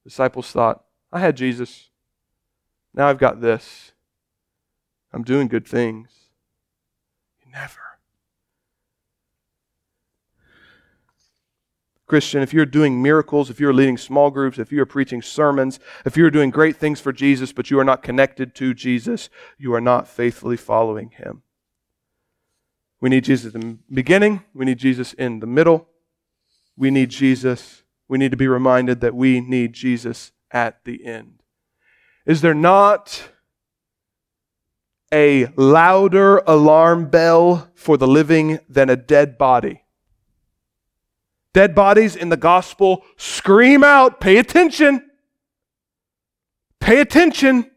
Disciples 0.03 0.51
thought, 0.51 0.83
I 1.11 1.19
had 1.19 1.37
Jesus. 1.37 1.89
Now 2.93 3.07
I've 3.07 3.17
got 3.17 3.39
this. 3.39 3.93
I'm 5.13 5.23
doing 5.23 5.47
good 5.47 5.65
things. 5.65 6.09
You 7.45 7.51
never. 7.53 7.88
Christian, 12.09 12.41
if 12.41 12.53
you're 12.53 12.65
doing 12.65 13.01
miracles, 13.01 13.49
if 13.49 13.59
you're 13.59 13.73
leading 13.73 13.97
small 13.97 14.29
groups, 14.29 14.59
if 14.59 14.71
you're 14.71 14.85
preaching 14.85 15.21
sermons, 15.21 15.79
if 16.05 16.17
you're 16.17 16.31
doing 16.31 16.49
great 16.49 16.75
things 16.75 16.99
for 16.99 17.13
Jesus, 17.13 17.53
but 17.53 17.71
you 17.71 17.79
are 17.79 17.85
not 17.85 18.03
connected 18.03 18.53
to 18.55 18.73
Jesus, 18.73 19.29
you 19.57 19.73
are 19.73 19.81
not 19.81 20.07
faithfully 20.07 20.57
following 20.57 21.11
him. 21.11 21.43
We 22.99 23.09
need 23.09 23.23
Jesus 23.23 23.55
in 23.55 23.61
the 23.61 23.77
beginning, 23.93 24.43
we 24.53 24.65
need 24.65 24.79
Jesus 24.79 25.13
in 25.13 25.39
the 25.39 25.47
middle, 25.47 25.87
we 26.75 26.91
need 26.91 27.09
Jesus. 27.09 27.83
We 28.09 28.17
need 28.17 28.31
to 28.31 28.37
be 28.37 28.47
reminded 28.47 29.01
that 29.01 29.15
we 29.15 29.39
need 29.39 29.73
Jesus 29.73 30.31
at 30.51 30.83
the 30.83 31.05
end. 31.05 31.43
Is 32.25 32.41
there 32.41 32.55
not 32.55 33.29
a 35.13 35.47
louder 35.55 36.39
alarm 36.39 37.09
bell 37.09 37.69
for 37.75 37.97
the 37.97 38.07
living 38.07 38.59
than 38.67 38.89
a 38.89 38.95
dead 38.95 39.37
body? 39.37 39.83
Dead 41.53 41.73
bodies 41.73 42.15
in 42.15 42.29
the 42.29 42.37
gospel 42.37 43.03
scream 43.17 43.83
out, 43.83 44.19
pay 44.19 44.37
attention. 44.37 45.09
Pay 46.79 47.01
attention. 47.01 47.69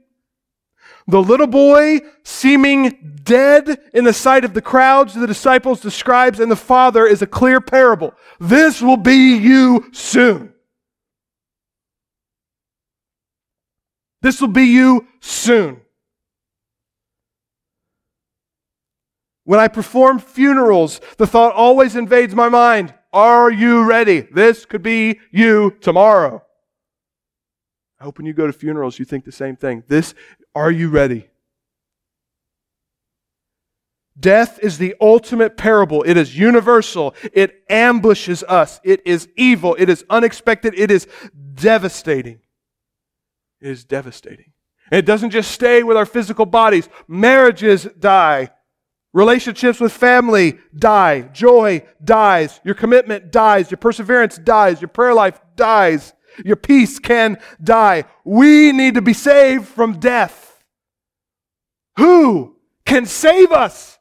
The 1.09 1.23
little 1.23 1.47
boy, 1.47 2.01
seeming 2.23 3.19
dead 3.25 3.81
in 3.93 4.05
the 4.05 4.13
sight 4.13 4.45
of 4.45 4.55
the 4.55 4.63
crowds, 4.63 5.15
the 5.15 5.27
disciples, 5.27 5.81
the 5.81 5.91
scribes, 5.91 6.39
and 6.39 6.51
the 6.51 6.57
father, 6.57 7.07
is 7.07 7.23
a 7.23 7.27
clear 7.27 7.61
parable. 7.61 8.15
This 8.39 8.81
will 8.81 8.97
be 8.97 9.37
you 9.37 9.91
soon. 9.93 10.53
This 14.21 14.41
will 14.41 14.49
be 14.49 14.65
you 14.65 15.09
soon. 15.21 15.81
When 19.45 19.59
I 19.59 19.67
perform 19.67 20.21
funerals, 20.21 21.01
the 21.19 21.27
thought 21.27 21.53
always 21.55 21.97
invades 21.97 22.35
my 22.35 22.49
mind 22.49 22.95
Are 23.13 23.51
you 23.51 23.85
ready? 23.85 24.21
This 24.21 24.65
could 24.65 24.83
be 24.83 25.21
you 25.31 25.77
tomorrow. 25.81 26.43
I 28.01 28.05
hope 28.05 28.19
when 28.19 28.27
you 28.27 28.33
go 28.33 28.47
to 28.47 28.53
funerals, 28.53 28.99
you 28.99 29.05
think 29.05 29.25
the 29.25 29.33
same 29.33 29.57
thing. 29.57 29.85
This, 29.87 30.15
are 30.55 30.71
you 30.71 30.89
ready? 30.89 31.29
Death 34.19 34.59
is 34.61 34.79
the 34.79 34.95
ultimate 35.01 35.57
parable. 35.57 36.03
It 36.03 36.17
is 36.17 36.37
universal. 36.37 37.15
It 37.33 37.63
ambushes 37.69 38.43
us. 38.45 38.81
It 38.85 39.03
is 39.07 39.29
evil. 39.37 39.75
It 39.79 39.89
is 39.89 40.05
unexpected. 40.11 40.75
It 40.77 40.91
is 40.91 41.07
devastating. 41.55 42.41
It 43.61 43.71
is 43.71 43.85
devastating. 43.85 44.53
And 44.91 44.99
it 44.99 45.07
doesn't 45.07 45.31
just 45.31 45.51
stay 45.51 45.83
with 45.83 45.97
our 45.97 46.05
physical 46.05 46.45
bodies. 46.45 46.89
Marriages 47.09 47.85
die. 47.99 48.51
Relationships 49.13 49.79
with 49.79 49.93
family 49.93 50.59
die. 50.75 51.23
Joy 51.23 51.85
dies. 52.03 52.61
Your 52.65 52.75
commitment 52.75 53.31
dies. 53.31 53.71
Your 53.71 53.79
perseverance 53.79 54.39
dies. 54.39 54.81
Your 54.81 54.89
prayer 54.89 55.15
life 55.15 55.41
dies. 55.55 56.15
Your 56.45 56.57
peace 56.57 56.99
can 56.99 57.39
die. 57.63 58.05
We 58.25 58.73
need 58.73 58.95
to 58.95 59.03
be 59.03 59.13
saved 59.13 59.69
from 59.69 60.01
death. 60.01 60.65
Who 61.99 62.57
can 62.87 63.05
save 63.05 63.53
us? 63.53 63.99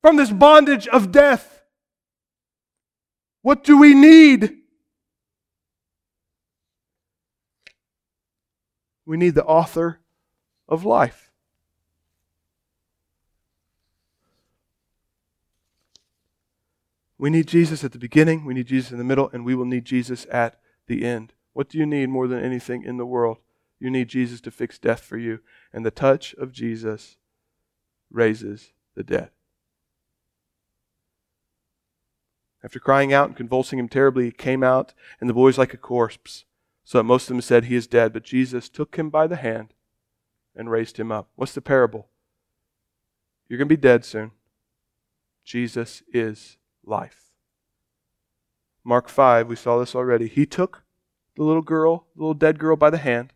from 0.00 0.16
this 0.16 0.30
bondage 0.30 0.86
of 0.88 1.12
death. 1.12 1.62
What 3.42 3.64
do 3.64 3.78
we 3.78 3.94
need? 3.94 4.56
We 9.06 9.16
need 9.16 9.34
the 9.34 9.44
author 9.44 10.00
of 10.68 10.84
life. 10.84 11.27
We 17.18 17.30
need 17.30 17.48
Jesus 17.48 17.82
at 17.82 17.92
the 17.92 17.98
beginning, 17.98 18.44
we 18.44 18.54
need 18.54 18.68
Jesus 18.68 18.92
in 18.92 18.98
the 18.98 19.04
middle, 19.04 19.28
and 19.32 19.44
we 19.44 19.54
will 19.54 19.64
need 19.64 19.84
Jesus 19.84 20.26
at 20.30 20.60
the 20.86 21.04
end. 21.04 21.32
What 21.52 21.68
do 21.68 21.76
you 21.76 21.86
need 21.86 22.08
more 22.08 22.28
than 22.28 22.42
anything 22.42 22.84
in 22.84 22.96
the 22.96 23.06
world? 23.06 23.38
You 23.80 23.90
need 23.90 24.08
Jesus 24.08 24.40
to 24.42 24.50
fix 24.50 24.78
death 24.78 25.00
for 25.00 25.18
you. 25.18 25.40
And 25.72 25.84
the 25.84 25.90
touch 25.90 26.34
of 26.34 26.52
Jesus 26.52 27.16
raises 28.10 28.72
the 28.94 29.02
dead. 29.02 29.30
After 32.62 32.80
crying 32.80 33.12
out 33.12 33.28
and 33.28 33.36
convulsing 33.36 33.78
him 33.78 33.88
terribly, 33.88 34.26
he 34.26 34.30
came 34.32 34.62
out, 34.62 34.94
and 35.20 35.28
the 35.28 35.34
boy 35.34 35.44
was 35.44 35.58
like 35.58 35.74
a 35.74 35.78
corpse. 35.78 36.44
So 36.84 36.98
that 36.98 37.04
most 37.04 37.24
of 37.24 37.28
them 37.28 37.40
said, 37.40 37.66
He 37.66 37.76
is 37.76 37.86
dead. 37.86 38.12
But 38.12 38.24
Jesus 38.24 38.68
took 38.68 38.96
him 38.96 39.10
by 39.10 39.26
the 39.26 39.36
hand 39.36 39.74
and 40.56 40.70
raised 40.70 40.96
him 40.96 41.12
up. 41.12 41.28
What's 41.36 41.52
the 41.52 41.60
parable? 41.60 42.08
You're 43.48 43.58
going 43.58 43.68
to 43.68 43.76
be 43.76 43.80
dead 43.80 44.04
soon. 44.04 44.32
Jesus 45.44 46.02
is 46.12 46.57
life. 46.88 47.32
Mark 48.84 49.08
5, 49.08 49.48
we 49.48 49.56
saw 49.56 49.78
this 49.78 49.94
already. 49.94 50.28
He 50.28 50.46
took 50.46 50.82
the 51.36 51.44
little 51.44 51.62
girl, 51.62 52.06
the 52.16 52.22
little 52.22 52.34
dead 52.34 52.58
girl, 52.58 52.76
by 52.76 52.90
the 52.90 52.98
hand, 52.98 53.32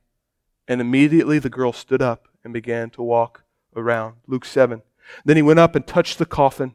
and 0.67 0.81
immediately 0.81 1.39
the 1.39 1.51
girl 1.51 1.73
stood 1.73 2.03
up 2.03 2.29
and 2.43 2.53
began 2.53 2.91
to 2.91 3.03
walk 3.03 3.45
around. 3.77 4.17
Luke 4.27 4.45
7. 4.45 4.83
Then 5.25 5.37
he 5.37 5.43
went 5.43 5.59
up 5.59 5.75
and 5.75 5.87
touched 5.87 6.19
the 6.19 6.27
coffin 6.27 6.75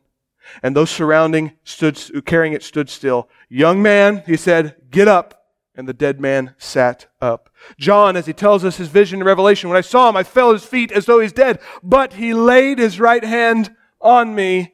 and 0.64 0.76
those 0.76 0.90
surrounding 0.90 1.54
stood 1.64 2.00
carrying 2.26 2.54
it 2.54 2.64
stood 2.64 2.90
still. 2.90 3.30
Young 3.50 3.82
man, 3.82 4.24
he 4.26 4.38
said, 4.38 4.76
get 4.90 5.08
up. 5.08 5.34
And 5.76 5.88
the 5.88 5.94
dead 5.94 6.20
man 6.20 6.56
sat 6.58 7.06
up. 7.22 7.52
John, 7.78 8.18
as 8.18 8.26
he 8.26 8.34
tells 8.34 8.66
us 8.66 8.78
his 8.78 8.88
vision 8.88 9.20
in 9.20 9.28
Revelation, 9.28 9.70
when 9.70 9.78
I 9.78 9.82
saw 9.82 10.10
him, 10.10 10.18
I 10.18 10.24
fell 10.24 10.50
at 10.50 10.54
his 10.54 10.66
feet 10.66 10.92
as 10.92 11.06
though 11.06 11.20
he's 11.20 11.32
dead. 11.32 11.60
But 11.84 12.14
he 12.14 12.34
laid 12.34 12.80
his 12.80 13.00
right 13.00 13.24
hand 13.24 13.76
on 14.02 14.34
me 14.34 14.74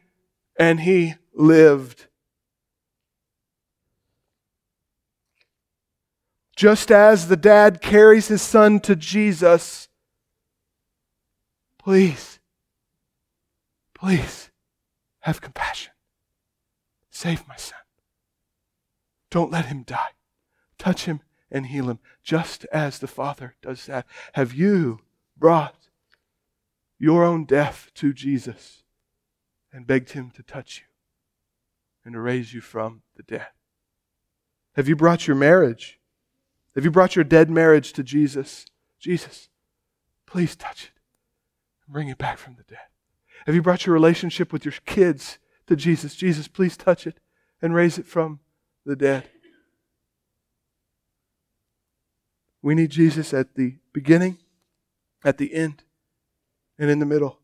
and 0.55 0.79
he 0.79 1.15
lived. 1.33 2.07
Just 6.55 6.91
as 6.91 7.27
the 7.27 7.37
dad 7.37 7.81
carries 7.81 8.27
his 8.27 8.41
son 8.41 8.79
to 8.81 8.95
Jesus, 8.95 9.89
please, 11.77 12.39
please 13.93 14.51
have 15.21 15.41
compassion. 15.41 15.93
Save 17.09 17.47
my 17.47 17.55
son. 17.55 17.79
Don't 19.29 19.51
let 19.51 19.65
him 19.65 19.83
die. 19.83 20.11
Touch 20.77 21.05
him 21.05 21.21
and 21.49 21.67
heal 21.67 21.89
him, 21.89 21.99
just 22.23 22.65
as 22.71 22.99
the 22.99 23.07
Father 23.07 23.55
does 23.61 23.85
that. 23.87 24.05
Have 24.33 24.53
you 24.53 24.99
brought 25.37 25.89
your 26.99 27.23
own 27.23 27.45
death 27.45 27.91
to 27.95 28.13
Jesus 28.13 28.83
and 29.71 29.87
begged 29.87 30.11
him 30.11 30.29
to 30.31 30.43
touch 30.43 30.81
you 30.81 30.92
and 32.05 32.13
to 32.13 32.19
raise 32.19 32.53
you 32.53 32.61
from 32.61 33.01
the 33.15 33.23
dead? 33.23 33.47
Have 34.75 34.87
you 34.87 34.95
brought 34.95 35.27
your 35.27 35.35
marriage? 35.35 35.99
Have 36.75 36.83
you 36.83 36.91
brought 36.91 37.15
your 37.15 37.25
dead 37.25 37.49
marriage 37.49 37.93
to 37.93 38.03
Jesus? 38.03 38.65
Jesus, 38.99 39.49
please 40.25 40.55
touch 40.55 40.85
it 40.85 40.99
and 41.85 41.93
bring 41.93 42.09
it 42.09 42.17
back 42.17 42.37
from 42.37 42.55
the 42.55 42.63
dead. 42.63 42.87
Have 43.45 43.55
you 43.55 43.61
brought 43.61 43.85
your 43.85 43.93
relationship 43.93 44.51
with 44.51 44.65
your 44.65 44.73
kids 44.85 45.37
to 45.67 45.75
Jesus? 45.75 46.15
Jesus, 46.15 46.47
please 46.47 46.77
touch 46.77 47.05
it 47.05 47.19
and 47.61 47.75
raise 47.75 47.97
it 47.97 48.05
from 48.05 48.39
the 48.85 48.95
dead. 48.95 49.29
We 52.61 52.75
need 52.75 52.91
Jesus 52.91 53.33
at 53.33 53.55
the 53.55 53.75
beginning, 53.91 54.37
at 55.23 55.37
the 55.37 55.53
end, 55.53 55.83
and 56.79 56.89
in 56.89 56.99
the 56.99 57.05
middle. 57.05 57.39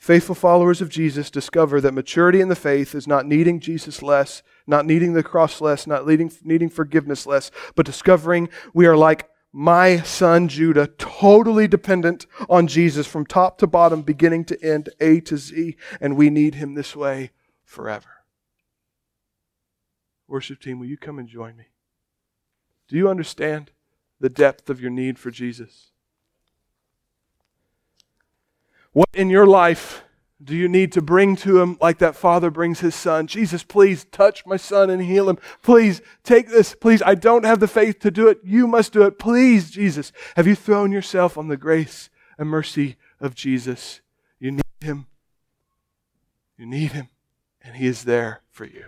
Faithful 0.00 0.34
followers 0.34 0.80
of 0.80 0.88
Jesus 0.88 1.30
discover 1.30 1.78
that 1.78 1.92
maturity 1.92 2.40
in 2.40 2.48
the 2.48 2.56
faith 2.56 2.94
is 2.94 3.06
not 3.06 3.26
needing 3.26 3.60
Jesus 3.60 4.02
less, 4.02 4.42
not 4.66 4.86
needing 4.86 5.12
the 5.12 5.22
cross 5.22 5.60
less, 5.60 5.86
not 5.86 6.06
needing, 6.06 6.32
needing 6.42 6.70
forgiveness 6.70 7.26
less, 7.26 7.50
but 7.74 7.84
discovering 7.84 8.48
we 8.72 8.86
are 8.86 8.96
like 8.96 9.28
my 9.52 10.00
son 10.00 10.48
Judah, 10.48 10.86
totally 10.86 11.68
dependent 11.68 12.24
on 12.48 12.66
Jesus 12.66 13.06
from 13.06 13.26
top 13.26 13.58
to 13.58 13.66
bottom, 13.66 14.00
beginning 14.00 14.46
to 14.46 14.64
end, 14.64 14.88
A 15.00 15.20
to 15.20 15.36
Z, 15.36 15.76
and 16.00 16.16
we 16.16 16.30
need 16.30 16.54
him 16.54 16.72
this 16.72 16.96
way 16.96 17.32
forever. 17.62 18.08
Worship 20.26 20.60
team, 20.60 20.78
will 20.78 20.86
you 20.86 20.96
come 20.96 21.18
and 21.18 21.28
join 21.28 21.58
me? 21.58 21.64
Do 22.88 22.96
you 22.96 23.10
understand 23.10 23.70
the 24.18 24.30
depth 24.30 24.70
of 24.70 24.80
your 24.80 24.90
need 24.90 25.18
for 25.18 25.30
Jesus? 25.30 25.89
What 28.92 29.08
in 29.14 29.30
your 29.30 29.46
life 29.46 30.02
do 30.42 30.56
you 30.56 30.68
need 30.68 30.90
to 30.92 31.02
bring 31.02 31.36
to 31.36 31.60
him 31.60 31.76
like 31.80 31.98
that 31.98 32.16
father 32.16 32.50
brings 32.50 32.80
his 32.80 32.94
son? 32.94 33.26
Jesus, 33.26 33.62
please 33.62 34.04
touch 34.06 34.44
my 34.46 34.56
son 34.56 34.90
and 34.90 35.02
heal 35.02 35.28
him. 35.28 35.38
Please 35.62 36.00
take 36.24 36.48
this. 36.48 36.74
Please, 36.74 37.02
I 37.02 37.14
don't 37.14 37.44
have 37.44 37.60
the 37.60 37.68
faith 37.68 38.00
to 38.00 38.10
do 38.10 38.28
it. 38.28 38.40
You 38.42 38.66
must 38.66 38.92
do 38.92 39.02
it. 39.02 39.18
Please, 39.18 39.70
Jesus. 39.70 40.12
Have 40.36 40.46
you 40.46 40.54
thrown 40.54 40.92
yourself 40.92 41.38
on 41.38 41.48
the 41.48 41.56
grace 41.56 42.10
and 42.38 42.48
mercy 42.48 42.96
of 43.20 43.34
Jesus? 43.34 44.00
You 44.38 44.52
need 44.52 44.62
him. 44.80 45.06
You 46.56 46.66
need 46.66 46.92
him, 46.92 47.08
and 47.62 47.76
he 47.76 47.86
is 47.86 48.04
there 48.04 48.42
for 48.50 48.64
you. 48.64 48.86